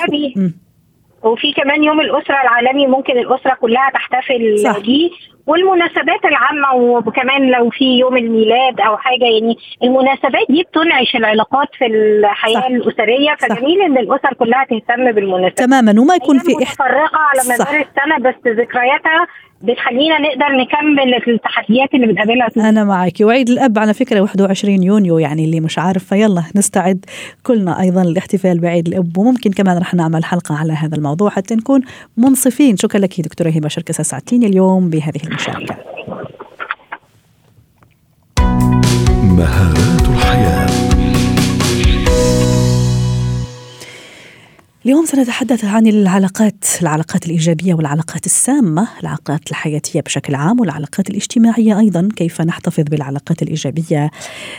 وفي 1.22 1.52
كمان 1.52 1.84
يوم 1.84 2.00
الأسرة 2.00 2.42
العالمي 2.42 2.86
ممكن 2.86 3.18
الأسرة 3.18 3.54
كلها 3.60 3.90
تحتفل 3.94 4.62
بيه 4.82 5.10
والمناسبات 5.46 6.24
العامة 6.24 6.74
وكمان 6.74 7.50
لو 7.50 7.70
في 7.70 7.84
يوم 7.98 8.16
الميلاد 8.16 8.80
أو 8.80 8.96
حاجة 8.96 9.24
يعني 9.24 9.56
المناسبات 9.82 10.46
دي 10.50 10.62
بتنعش 10.62 11.16
العلاقات 11.16 11.68
في 11.78 11.86
الحياة 11.86 12.60
صح. 12.60 12.66
الأسرية 12.66 13.34
فجميل 13.38 13.82
إن 13.82 13.98
الأسر 13.98 14.34
كلها 14.34 14.64
تهتم 14.64 15.12
بالمناسبات. 15.12 15.58
تماما. 15.58 16.00
وما 16.00 16.14
يكون 16.14 16.38
في 16.38 16.54
متفرقة 16.54 17.18
على 17.18 17.40
مدار 17.54 17.86
السنة 17.86 18.30
بس 18.30 18.34
ذكرياتها 18.46 19.26
بتخلينا 19.62 20.18
نقدر 20.18 20.48
نكمل 20.48 21.14
التحديات 21.34 21.94
اللي 21.94 22.06
بنقابلها 22.06 22.48
أنا 22.56 22.84
معك. 22.84 23.12
وعيد 23.20 23.48
الأب 23.48 23.78
على 23.78 23.94
فكرة 23.94 24.20
21 24.20 24.82
يونيو 24.82 25.18
يعني 25.18 25.44
اللي 25.44 25.60
مش 25.60 25.78
عارف. 25.78 26.04
فيلا 26.04 26.42
نستعد 26.56 27.04
كلنا 27.42 27.80
أيضا 27.80 28.04
للاحتفال 28.04 28.60
بعيد 28.60 28.86
الأب. 28.86 29.18
وممكن 29.18 29.50
كمان 29.50 29.78
رح 29.78 29.94
نعمل 29.94 30.24
حلقة 30.24 30.58
على 30.58 30.72
هذا 30.72 30.96
الموضوع 30.96 31.30
حتى 31.30 31.54
نكون 31.54 31.80
منصفين. 32.16 32.76
شكرا 32.76 33.00
لك 33.00 33.20
دكتورة 33.20 33.50
هبة 33.50 33.68
شركة 33.68 33.92
ساعتين 33.92 34.42
اليوم 34.42 34.90
بهذه 34.90 35.20
المشاركه 35.34 35.76
مهارات 39.22 39.93
اليوم 44.84 45.06
سنتحدث 45.06 45.64
عن 45.64 45.86
العلاقات 45.86 46.64
العلاقات 46.82 47.26
الإيجابية 47.26 47.74
والعلاقات 47.74 48.26
السامة 48.26 48.88
العلاقات 49.00 49.50
الحياتية 49.50 50.00
بشكل 50.00 50.34
عام 50.34 50.60
والعلاقات 50.60 51.10
الاجتماعية 51.10 51.78
أيضا 51.78 52.08
كيف 52.16 52.40
نحتفظ 52.40 52.82
بالعلاقات 52.82 53.42
الإيجابية 53.42 54.10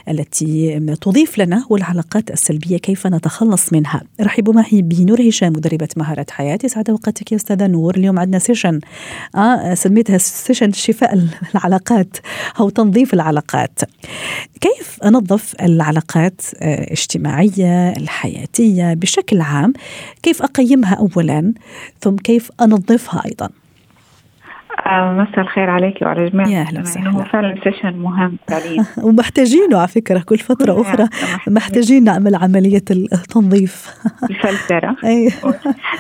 التي 0.10 0.80
تضيف 1.02 1.38
لنا 1.38 1.66
والعلاقات 1.70 2.32
السلبية 2.32 2.78
كيف 2.78 3.08
نتخلص 3.08 3.74
منها. 3.74 4.02
رحبوا 4.22 4.54
معي 4.54 4.82
بنور 4.82 5.30
هشام 5.30 5.54
مدربة 5.54 5.88
مهارات 5.98 6.32
حياة. 6.32 6.60
يسعد 6.64 6.90
أوقاتك 6.90 7.32
يا 7.32 7.38
أستاذة 7.38 7.68
نور. 7.68 7.98
اليوم 7.98 8.20
عندنا 8.20 8.40
session. 8.40 8.80
آه 9.36 9.74
سميتها 9.74 10.18
session 10.18 10.72
شفاء 10.72 11.28
العلاقات 11.56 12.18
أو 12.60 12.70
تنظيف 12.70 13.14
العلاقات. 13.14 13.80
كيف 14.62 14.98
أنظف 15.04 15.56
العلاقات 15.62 16.42
الاجتماعية 16.62 17.90
الحياتية 17.90 18.94
بشكل 18.94 19.42
عام؟ 19.42 19.74
كيف 20.26 20.42
أقيمها 20.42 20.96
أولا؟ 20.96 21.54
ثم 22.02 22.16
كيف 22.16 22.52
أنظفها 22.62 23.26
أيضا؟ 23.26 23.50
مساء 24.88 25.40
الخير 25.40 25.70
عليك 25.70 26.02
وعلى 26.02 26.30
جميع 26.30 26.48
يا 26.48 26.62
أهلا 26.62 26.82
وسهلا. 26.82 27.10
هو 27.10 27.24
فعلا 27.24 27.56
سيشن 27.64 27.98
مهم 27.98 28.38
فعليا. 28.48 28.86
ومحتاجينه 29.06 29.78
على 29.78 29.88
فكرة 29.88 30.24
كل 30.26 30.38
فترة 30.38 30.82
أخرى. 30.82 31.08
محتاجين. 31.48 32.04
نعمل 32.04 32.36
عملية 32.36 32.84
التنظيف. 32.92 33.94
الفلترة. 34.30 34.96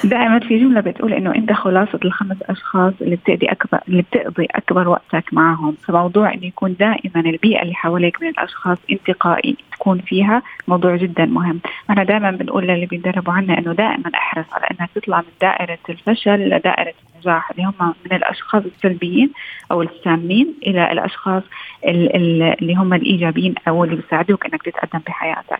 دائما 0.03 0.39
في 0.39 0.59
جملة 0.59 0.81
بتقول 0.81 1.13
إنه 1.13 1.35
أنت 1.35 1.51
خلاصة 1.53 1.99
الخمس 2.05 2.37
أشخاص 2.41 2.93
اللي 3.01 3.15
بتقضي 3.15 3.45
اكبر 3.45 3.79
اللي 3.87 4.01
بتقضي 4.01 4.47
أكبر 4.51 4.87
وقتك 4.87 5.33
معهم. 5.33 5.75
فموضوع 5.87 6.33
إنه 6.33 6.45
يكون 6.45 6.75
دائما 6.79 7.29
البيئة 7.29 7.61
اللي 7.61 7.73
حواليك 7.73 8.21
من 8.21 8.27
الأشخاص 8.27 8.77
انتقائي 8.91 9.57
تكون 9.71 9.99
فيها 9.99 10.41
موضوع 10.67 10.95
جدا 10.95 11.25
مهم. 11.25 11.59
إحنا 11.89 12.03
دائما 12.03 12.31
بنقول 12.31 12.67
للي 12.67 12.85
بيدربوا 12.85 13.33
عنا 13.33 13.57
إنه 13.57 13.73
دائما 13.73 14.11
أحرص 14.15 14.45
على 14.51 14.65
انك 14.71 14.89
تطلع 14.95 15.17
من 15.17 15.27
دائرة 15.41 15.77
الفشل 15.89 16.49
لدائرة 16.49 16.93
النجاح 17.25 17.51
اللي 17.51 17.63
هم 17.65 17.93
من 18.05 18.17
الأشخاص 18.17 18.63
السلبيين 18.65 19.31
أو 19.71 19.81
السامين 19.81 20.53
إلى 20.67 20.91
الأشخاص 20.91 21.43
اللي 21.85 22.75
هم 22.75 22.93
الإيجابيين 22.93 23.55
أو 23.67 23.83
اللي 23.83 23.95
بيساعدوك 23.95 24.45
إنك 24.45 24.61
تتقدم 24.61 24.99
بحياتك. 25.07 25.59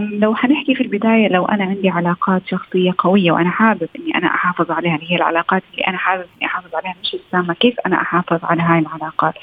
لو 0.00 0.34
حنحكي 0.34 0.74
في 0.74 0.80
البداية 0.82 1.28
لو 1.28 1.44
أنا 1.44 1.64
عندي 1.64 1.88
علاقات 1.88 2.42
شخصية 2.48 2.94
قوية 2.98 3.32
وأنا 3.32 3.50
حابب 3.50 3.88
إني 3.98 4.14
أنا 4.14 4.26
أحافظ 4.26 4.70
عليها 4.70 4.94
اللي 4.94 5.12
هي 5.12 5.16
العلاقات 5.16 5.62
اللي 5.72 5.86
أنا 5.86 5.96
حابب 5.96 6.24
إني 6.36 6.46
أحافظ 6.46 6.74
عليها 6.74 6.94
مش 7.02 7.14
السامة، 7.14 7.54
كيف 7.54 7.74
أنا 7.86 8.00
أحافظ 8.00 8.44
على 8.44 8.62
هاي 8.62 8.78
العلاقات؟ 8.78 9.34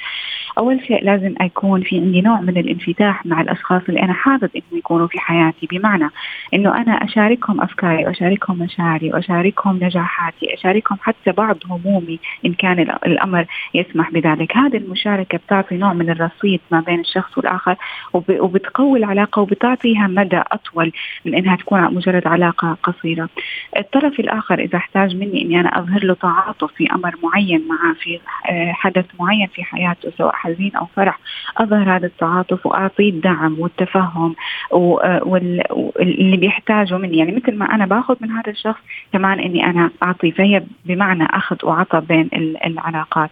أول 0.57 0.81
شيء 0.87 1.03
لازم 1.03 1.35
يكون 1.41 1.81
في 1.81 1.99
عندي 1.99 2.21
نوع 2.21 2.41
من 2.41 2.57
الانفتاح 2.57 3.25
مع 3.25 3.41
الأشخاص 3.41 3.81
اللي 3.89 4.01
أنا 4.01 4.13
حابب 4.13 4.49
انه 4.55 4.79
يكونوا 4.79 5.07
في 5.07 5.19
حياتي 5.19 5.67
بمعنى 5.71 6.09
إنه 6.53 6.77
أنا 6.77 6.91
أشاركهم 6.91 7.61
أفكاري 7.61 8.05
وأشاركهم 8.05 8.59
مشاعري 8.59 9.13
وأشاركهم 9.13 9.79
نجاحاتي 9.83 10.53
أشاركهم 10.53 10.97
حتى 11.01 11.31
بعض 11.31 11.57
همومي 11.69 12.19
إن 12.45 12.53
كان 12.53 12.79
الأمر 12.79 13.45
يسمح 13.73 14.11
بذلك 14.11 14.57
هذه 14.57 14.77
المشاركة 14.77 15.37
بتعطي 15.37 15.77
نوع 15.77 15.93
من 15.93 16.09
الرصيد 16.09 16.59
ما 16.71 16.79
بين 16.79 16.99
الشخص 16.99 17.37
والآخر 17.37 17.75
وبتقوي 18.13 18.99
العلاقة 18.99 19.41
وبتعطيها 19.41 20.07
مدى 20.23 20.43
أطول 20.51 20.91
من 21.25 21.35
إنها 21.35 21.55
تكون 21.55 21.93
مجرد 21.93 22.27
علاقة 22.27 22.77
قصيرة. 22.83 23.29
الطرف 23.77 24.19
الآخر 24.19 24.59
إذا 24.59 24.77
احتاج 24.77 25.15
مني 25.15 25.41
إني 25.41 25.59
أنا 25.59 25.79
أظهر 25.79 26.03
له 26.03 26.13
تعاطف 26.13 26.73
في 26.73 26.91
أمر 26.91 27.15
معين 27.23 27.67
معه 27.67 27.93
في 27.93 28.19
آه، 28.49 28.71
حدث 28.71 29.05
معين 29.19 29.47
في 29.47 29.63
حياته 29.63 30.11
سواء 30.17 30.35
حزين 30.35 30.75
أو 30.75 30.85
فرح 30.85 31.19
أظهر 31.57 31.95
هذا 31.95 32.05
التعاطف 32.05 32.65
وأعطيه 32.65 33.09
الدعم 33.09 33.59
والتفهم 33.59 34.35
واللي 34.71 36.37
بيحتاجه 36.37 36.97
مني. 36.97 37.17
يعني 37.17 37.31
مثل 37.31 37.55
ما 37.55 37.65
أنا 37.75 37.85
باخذ 37.85 38.15
من 38.21 38.31
هذا 38.31 38.51
الشخص 38.51 38.81
كمان 39.13 39.39
إني 39.39 39.65
أنا 39.65 39.89
اعطي 40.03 40.31
فهي 40.31 40.63
بمعنى 40.85 41.25
أخذ 41.25 41.57
وعطى 41.63 42.01
بين 42.01 42.29
العلاقات. 42.65 43.29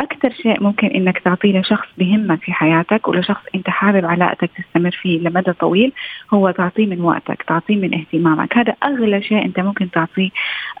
أكثر 0.00 0.30
شيء 0.42 0.62
ممكن 0.62 0.86
إنك 0.86 1.18
تعطيه 1.18 1.60
لشخص 1.60 1.88
بهمك 1.98 2.42
في 2.42 2.52
حياتك 2.52 3.08
ولشخص 3.08 3.42
أنت 3.54 3.70
حابب 3.70 4.06
علاقتك 4.06 4.50
تستمر 4.58 4.90
فيه 4.90 5.20
لمدى 5.20 5.52
طويل 5.52 5.69
هو 6.34 6.50
تعطيه 6.50 6.86
من 6.86 7.00
وقتك 7.00 7.42
تعطيه 7.42 7.76
من 7.76 7.94
اهتمامك. 7.94 8.56
هذا 8.58 8.74
أغلى 8.84 9.22
شيء 9.22 9.44
أنت 9.44 9.60
ممكن 9.60 9.90
تعطيه 9.90 10.30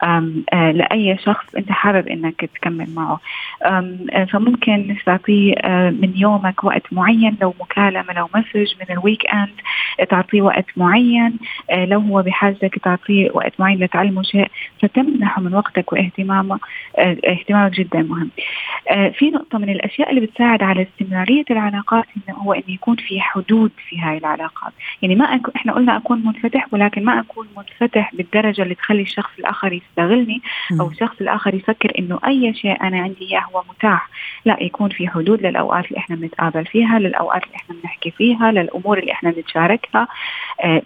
آه، 0.02 0.70
لأي 0.72 1.18
شخص 1.24 1.54
أنت 1.54 1.72
حابب 1.72 2.08
إنك 2.08 2.50
تكمل 2.54 2.94
معه. 2.94 3.20
آه، 3.62 4.24
فممكن 4.32 4.96
تعطيه 5.06 5.54
آه، 5.54 5.90
من 5.90 6.12
يومك 6.16 6.64
وقت 6.64 6.92
معين 6.92 7.36
لو 7.42 7.54
مكالمة 7.60 8.12
لو 8.12 8.28
message 8.34 8.74
من 8.80 8.96
ال 8.96 9.26
weekend 9.34 9.60
تعطيه 10.08 10.42
وقت 10.42 10.66
معين. 10.76 11.36
لو 11.74 12.00
هو 12.00 12.22
بحاجتك 12.22 12.78
تعطيه 12.78 13.30
وقت 13.34 13.52
معين 13.58 13.84
لتعلمه 13.84 14.22
شيء. 14.22 14.50
فتمنحه 14.82 15.42
من 15.42 15.54
وقتك 15.54 15.92
واهتمامه 15.92 16.60
اهتمامك 16.98 17.72
جدا 17.72 18.02
مهم. 18.02 18.30
في 19.18 19.30
نقطة 19.30 19.58
من 19.58 19.70
الأشياء 19.70 20.10
اللي 20.10 20.20
بتساعد 20.20 20.62
على 20.62 20.82
استمرارية 20.82 21.44
العلاقات 21.50 22.04
إنه 22.16 22.36
هو 22.36 22.52
إنه 22.52 22.64
يكون 22.68 22.96
في 22.96 23.20
حدود 23.20 23.70
في 23.88 24.00
هاي 24.00 24.18
العلاقات. 24.18 24.72
يعني 25.02 25.14
ما 25.14 25.24
أكون 25.24 25.54
إحنا 25.56 25.72
قلنا 25.72 25.96
أكون 25.96 26.24
منفتح 26.24 26.66
ولكن 26.72 27.04
ما 27.04 27.20
أكون 27.20 27.46
منفتح 27.56 28.14
بالدرجة 28.14 28.62
اللي 28.62 28.74
تخلي 28.74 29.02
الشخص 29.02 29.30
الآخر 29.38 29.72
يستغلني 29.72 30.42
أو 30.80 30.88
الشخص 30.88 31.20
الآخر 31.20 31.54
يفكر 31.54 31.92
إنه 31.98 32.18
أي 32.26 32.54
شيء 32.54 32.82
أنا 32.82 33.00
عندي 33.00 33.30
إياه 33.30 33.40
هو 33.40 33.62
متاح. 33.70 34.08
لا 34.44 34.56
يكون 34.60 34.90
في 34.90 35.08
حدود 35.08 35.42
للأوقات 35.46 35.84
اللي 35.86 35.98
إحنا 35.98 36.16
بنتقابل 36.16 36.66
فيها 36.66 36.98
للأوقات 36.98 37.44
اللي 37.44 37.56
إحنا 37.56 37.76
بنحكي 37.82 38.10
فيها 38.10 38.52
للأمور 38.52 38.98
اللي 38.98 39.12
إحنا 39.12 39.30
بنتشاركها 39.30 40.08
آه، 40.64 40.82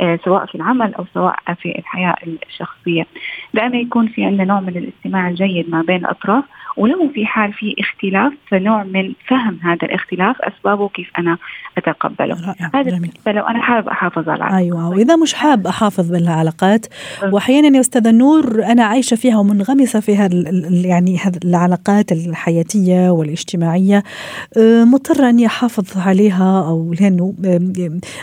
آه، 0.00 0.18
سواء 0.24 0.46
في 0.46 0.54
العمل 0.54 0.94
أو 0.94 1.04
سواء 1.14 1.36
في 1.62 1.78
الحياة 1.78 2.14
الشخصية. 2.48 3.06
دائما 3.54 3.76
يكون 3.76 4.08
في 4.08 4.24
عندنا 4.24 4.44
نوع 4.44 4.60
من 4.60 4.76
الاستماع 4.76 5.28
الجيد 5.28 5.70
ما 5.70 5.82
بين 5.82 5.96
الأطراف 5.96 6.44
ولو 6.76 7.08
في 7.08 7.26
حال 7.26 7.52
في 7.52 7.74
اختلاف 7.78 8.32
فنوع 8.48 8.82
من 8.82 9.12
فهم 9.26 9.58
هذا 9.62 9.86
الاختلاف 9.86 10.42
أسبابه 10.42 10.88
كيف 10.88 11.10
أنا 11.18 11.38
أتقبله. 11.78 12.54
هذا 12.74 12.90
لو 13.32 13.42
أنا 13.42 13.62
حابب 13.62 13.88
أحافظ 13.88 14.28
على 14.28 14.36
العلاقات 14.36 14.62
أيوه 14.62 14.88
وإذا 14.88 15.16
مش 15.16 15.34
حاب 15.34 15.66
أحافظ 15.66 16.10
بالعلاقات 16.10 16.86
واحيانا 17.32 17.76
يا 17.76 17.80
أستاذة 17.80 18.10
نور 18.10 18.64
أنا 18.64 18.84
عايشة 18.84 19.14
فيها 19.14 19.38
ومنغمسة 19.38 20.00
في 20.00 20.16
هذا 20.16 20.34
يعني 20.86 21.18
هذه 21.18 21.38
العلاقات 21.44 22.12
الحياتية 22.12 23.10
والاجتماعية. 23.10 24.02
آه، 24.58 24.84
مضطره 24.84 25.28
أني 25.28 25.46
أحافظ 25.46 25.98
عليها 25.98 26.64
أو 26.68 26.94
لأنه 27.00 27.34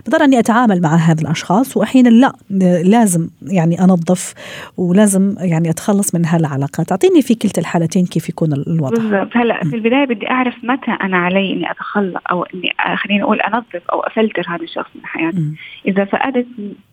مضطره 0.08 0.24
أني 0.24 0.40
أتعامل 0.40 0.82
مع 0.82 0.96
هذه 0.96 1.22
الأشخاص 1.22 1.78
واحيانا 1.78 2.10
لا 2.10 2.34
لازم 2.84 3.30
يعني 3.42 3.84
أنظف 3.84 4.34
ولازم 4.78 5.36
يعني 5.40 5.70
أتخلص 5.70 6.16
من 6.16 6.26
هالعلاقات. 6.26 6.92
أعطيني 6.92 7.22
في 7.22 7.36
كلتا 7.36 7.62
الحالتين 7.62 8.06
كيف 8.06 8.30
يكون 8.30 8.54
الوضع. 8.54 8.90
بالضبط. 8.90 9.38
هلا 9.38 9.64
في 9.64 9.76
البداية 9.76 10.06
بدي 10.06 10.30
أعرف 10.30 10.56
متى 10.64 10.92
أنا 11.04 11.18
علي 11.18 11.54
إني 11.54 11.72
اتخلى 11.72 12.20
أو 12.32 12.44
إني 12.44 12.70
خليني 12.98 13.24
أقول 13.24 13.42
أنظف 13.42 13.82
أو 13.94 14.00
أفلتر 14.00 14.44
هذا 14.48 14.64
الشخص. 14.64 14.89
من 14.96 15.06
حياتي 15.06 15.52
إذا 15.88 16.06
فقدت 16.06 16.48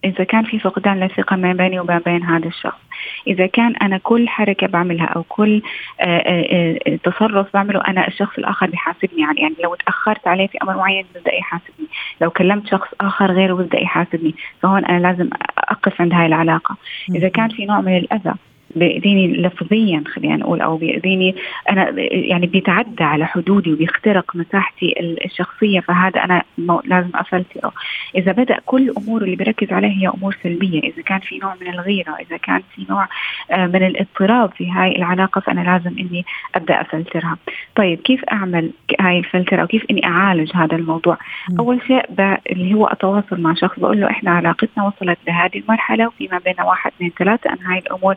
إذا 0.05 0.25
كان 0.25 0.45
في 0.45 0.59
فقدان 0.59 1.01
للثقه 1.01 1.37
ما 1.37 1.53
بيني 1.53 1.81
وما 1.81 2.01
بين 2.07 2.23
هذا 2.23 2.49
الشخص. 2.49 2.81
إذا 3.27 3.47
كان 3.47 3.77
أنا 3.77 3.99
كل 3.99 4.29
حركة 4.29 4.67
بعملها 4.67 5.07
أو 5.07 5.23
كل 5.23 5.63
آآ 6.01 6.05
آه، 6.05 6.19
آآ 6.19 6.45
آه، 6.53 6.79
آه، 6.87 6.97
تصرف 6.97 7.47
بعمله 7.55 7.81
أنا 7.89 8.09
الشخص 8.09 8.39
الآخر 8.39 8.67
بيحاسبني 8.71 9.25
عليه 9.25 9.43
يعني 9.43 9.55
لو 9.65 9.75
تاخرت 9.75 10.29
عليه 10.29 10.47
في 10.47 10.59
أمر 10.63 10.77
معين 10.77 11.07
ببدا 11.15 11.35
يحاسبني. 11.35 11.87
لو 12.21 12.31
كلمت 12.31 12.67
شخص 12.67 12.89
آخر 13.01 13.33
غيره 13.33 13.55
ببدا 13.55 13.83
يحاسبني. 13.83 14.35
فهون 14.63 14.85
أنا 14.85 14.99
لازم 14.99 15.29
أقف 15.59 16.01
عند 16.01 16.15
هاي 16.15 16.27
العلاقة. 16.27 16.77
إذا 17.15 17.29
كان 17.29 17.49
في 17.49 17.67
نوع 17.67 17.81
من 17.81 17.97
الأذى 17.97 18.35
بيأذيني 18.77 19.37
لفظيا 19.37 20.05
خلينا 20.07 20.37
نقول 20.37 20.61
أو 20.61 20.77
بيأذيني. 20.77 21.35
أنا 21.71 21.91
يعني 22.11 22.47
بيتعدى 22.47 23.05
على 23.05 23.27
حدودي 23.27 23.73
وبيخترق 23.73 24.37
مساحتي 24.37 24.95
الشخصية 25.25 25.81
فهذا 25.81 26.25
أنا 26.25 26.43
لازم 26.85 27.11
أفلتره. 27.15 27.73
إذا 28.15 28.33
بدأ 28.33 28.59
كل 28.67 28.83
الأمور 28.83 29.23
اللي 29.23 29.37
بركز 29.37 29.73
عليها 29.73 29.91
هي 29.91 30.09
أمور 30.09 30.37
سلبية 30.43 30.81
إذا 30.81 31.03
كان 31.03 31.19
في 31.19 31.39
نوع 31.39 31.55
من 31.61 31.69
الغيرة 31.69 32.17
إذا 32.21 32.37
كان 32.37 32.62
في 32.75 32.87
نوع 32.91 33.09
آه، 33.51 33.67
من 33.67 33.87
الاضطراب 33.87 34.53
في 34.53 34.71
هاي 34.71 34.97
العلاقة 34.97 35.41
فأنا 35.41 35.61
لازم 35.61 35.99
إني 35.99 36.25
أبدأ 36.55 36.81
أفلترها. 36.81 37.37
طيب 37.77 37.99
كيف 37.99 38.25
أعمل 38.25 38.71
هاي 39.01 39.19
الفلترة؟ 39.19 39.62
أو 39.62 39.67
كيف 39.67 39.85
إني 39.91 40.07
أعالج 40.07 40.51
هذا 40.55 40.77
الموضوع؟ 40.77 41.19
أول 41.59 41.81
شيء 41.87 42.05
اللي 42.53 42.75
هو 42.75 42.87
أتواصل 42.87 43.41
مع 43.41 43.55
شخص 43.55 43.79
بقول 43.79 44.01
له 44.01 44.11
إحنا 44.11 44.31
علاقتنا 44.31 44.85
وصلت 44.85 45.19
لهذه 45.29 45.59
المرحلة 45.59 46.07
وفيما 46.07 46.39
بين 46.45 46.55
واحد 46.65 46.93
اثنين 46.97 47.12
ثلاثة 47.19 47.53
أن 47.53 47.67
هاي 47.67 47.79
الأمور 47.79 48.15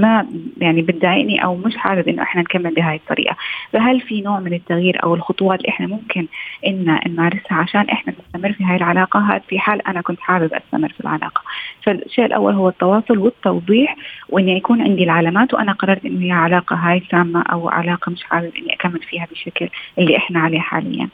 ما 0.00 0.26
يعني 0.58 0.82
بتضايقني 0.82 1.44
أو 1.44 1.56
مش 1.56 1.76
حابب 1.76 2.08
إنه 2.08 2.22
إحنا 2.22 2.42
نكمل 2.42 2.74
بهاي 2.74 2.96
الطريقة. 2.96 3.36
فهل 3.72 4.00
في 4.00 4.20
نوع 4.20 4.40
من 4.40 4.52
التغيير 4.54 5.02
أو 5.02 5.14
الخطوات 5.14 5.58
اللي 5.60 5.68
إحنا 5.68 5.86
ممكن 5.86 6.26
إن 6.66 6.98
نمارسها 7.06 7.54
عشان 7.58 7.80
إحنا 7.80 8.12
نستمر 8.12 8.52
في 8.52 8.64
هاي 8.64 8.76
العلاقة؟ 8.76 9.20
هذا 9.20 9.42
في 9.48 9.58
حال 9.58 9.86
أنا 9.86 10.00
كنت 10.00 10.20
حابب 10.20 10.54
أستمر 10.54 10.88
في 10.88 11.00
العلاقة. 11.00 11.42
فالشيء 11.82 12.24
الأول 12.24 12.54
هو 12.54 12.68
التواصل 12.68 13.18
والتوضيح 13.18 13.96
وإني 14.28 14.56
يكون 14.56 14.82
عندي 14.82 15.04
العلامات 15.04 15.54
وأنا 15.54 15.72
قررت 15.72 16.04
إنه 16.06 16.26
هي 16.26 16.32
علاقة 16.32 16.76
هاي 16.76 17.02
سامه 17.10 17.42
أو 17.42 17.68
علاقة 17.68 18.12
مش 18.12 18.22
حابب 18.22 18.52
إني 18.58 18.74
أكمل 18.74 19.00
فيها 19.02 19.26
بالشكل 19.26 19.68
اللي 19.98 20.16
إحنا 20.16 20.40
عليه 20.40 20.60
حاليا. 20.60 21.08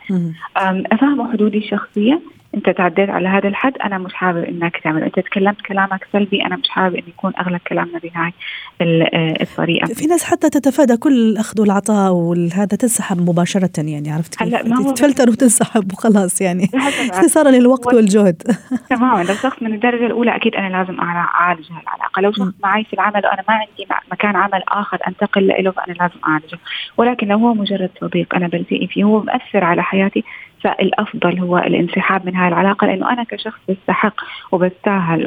أفهم 0.92 1.32
حدودي 1.32 1.58
الشخصية؟ 1.58 2.20
انت 2.56 2.70
تعديت 2.70 3.10
على 3.10 3.28
هذا 3.28 3.48
الحد 3.48 3.72
أنا 3.78 3.98
مش 3.98 4.14
حابب 4.14 4.44
إنك 4.44 4.76
تعمل. 4.84 5.02
أنت 5.02 5.20
تكلمت 5.20 5.60
كلامك 5.60 6.06
سلبي 6.12 6.44
أنا 6.46 6.56
مش 6.56 6.68
حابب 6.68 6.94
ان 6.94 7.02
يكون 7.08 7.32
أغلب 7.40 7.60
كلامنا 7.68 7.98
بهاي 7.98 8.32
آه، 8.80 9.34
الطريقة. 9.42 9.86
في 9.86 10.06
ناس 10.06 10.24
حتى 10.24 10.50
تتفادى 10.50 10.96
كل 10.96 11.12
الأخذ 11.12 11.60
والعطاء 11.60 12.12
وهذا 12.12 12.64
تنسحب 12.64 13.20
مباشرة 13.30 13.70
يعني 13.78 14.12
عرفت 14.12 14.34
كيف؟ 14.34 14.54
تتفلتر 14.54 15.30
وتنسحب 15.30 15.92
وخلاص 15.92 16.40
يعني. 16.40 16.68
اختصارا 17.12 17.50
للوقت 17.50 17.94
والجهد. 17.94 18.42
تماما. 18.90 19.22
لو 19.22 19.34
شخص 19.34 19.62
من 19.62 19.74
الدرجة 19.74 20.06
الأولى 20.06 20.36
أكيد 20.36 20.54
أنا 20.54 20.76
لازم 20.76 21.00
اعالج 21.00 21.66
هالعلاقه 21.70 22.22
لو 22.22 22.32
شخص 22.32 22.54
معي 22.62 22.84
في 22.84 22.92
العمل 22.92 23.26
وأنا 23.26 23.44
ما 23.48 23.54
عندي 23.54 23.86
مكان 24.12 24.36
عمل 24.36 24.62
آخر 24.68 24.98
أنتقل 25.08 25.46
له 25.46 25.70
فأنا 25.70 25.92
لازم 25.92 26.20
أعالجه. 26.28 26.58
ولكن 26.96 27.26
لو 27.28 27.38
هو 27.38 27.54
مجرد 27.54 27.90
صديق 28.00 28.34
أنا 28.34 28.48
بلتقي 28.48 28.86
فيه 28.86 29.04
هو 29.04 29.22
مؤثر 29.22 29.64
على 29.64 29.82
حياتي 29.82 30.24
فالافضل 30.66 31.38
هو 31.38 31.58
الانسحاب 31.58 32.26
من 32.26 32.36
هاي 32.36 32.48
العلاقة 32.48 32.86
لأنه 32.86 33.12
أنا 33.12 33.24
كشخص 33.24 33.60
بستحق 33.68 34.14
وبستاهل 34.52 35.26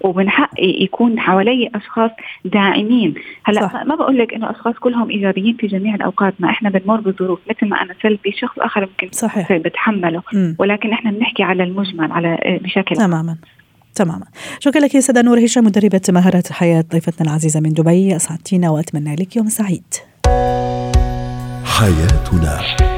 ومن 0.00 0.30
حقي 0.30 0.82
يكون 0.82 1.20
حوالي 1.20 1.70
أشخاص 1.74 2.10
داعمين. 2.44 3.14
هلأ 3.44 3.60
صح. 3.60 3.74
ما 3.86 3.94
بقول 3.94 4.18
لك 4.18 4.34
إنه 4.34 4.50
أشخاص 4.50 4.74
كلهم 4.74 5.10
إيجابيين 5.10 5.56
في 5.60 5.66
جميع 5.66 5.94
الأوقات 5.94 6.34
ما 6.38 6.50
إحنا 6.50 6.70
بنمر 6.70 7.00
بظروف. 7.00 7.40
مثل 7.50 7.68
ما 7.68 7.82
أنا 7.82 7.94
سلبي 8.02 8.32
شخص 8.32 8.58
آخر 8.58 8.80
ممكن 8.80 9.08
صحيح. 9.12 9.52
بتحمله. 9.52 10.22
م. 10.32 10.54
ولكن 10.58 10.92
إحنا 10.92 11.10
بنحكي 11.10 11.42
على 11.42 11.62
المجمل 11.62 12.12
على 12.12 12.60
بشكل 12.64 12.96
تماما. 12.96 13.36
تماما. 13.94 14.26
شكرا 14.60 14.80
لك 14.80 14.94
يا 14.94 15.00
سيدة 15.00 15.22
نور 15.22 15.44
هشام 15.44 15.64
مدربة 15.64 16.00
مهارات 16.08 16.50
الحياة 16.50 16.84
ضيفتنا 16.92 17.28
العزيزة 17.28 17.60
من 17.60 17.70
دبي. 17.70 18.16
أسعدتينا 18.16 18.70
وأتمنى 18.70 19.14
لك 19.14 19.36
يوم 19.36 19.46
سعيد. 19.48 19.94
حياتنا. 21.64 22.97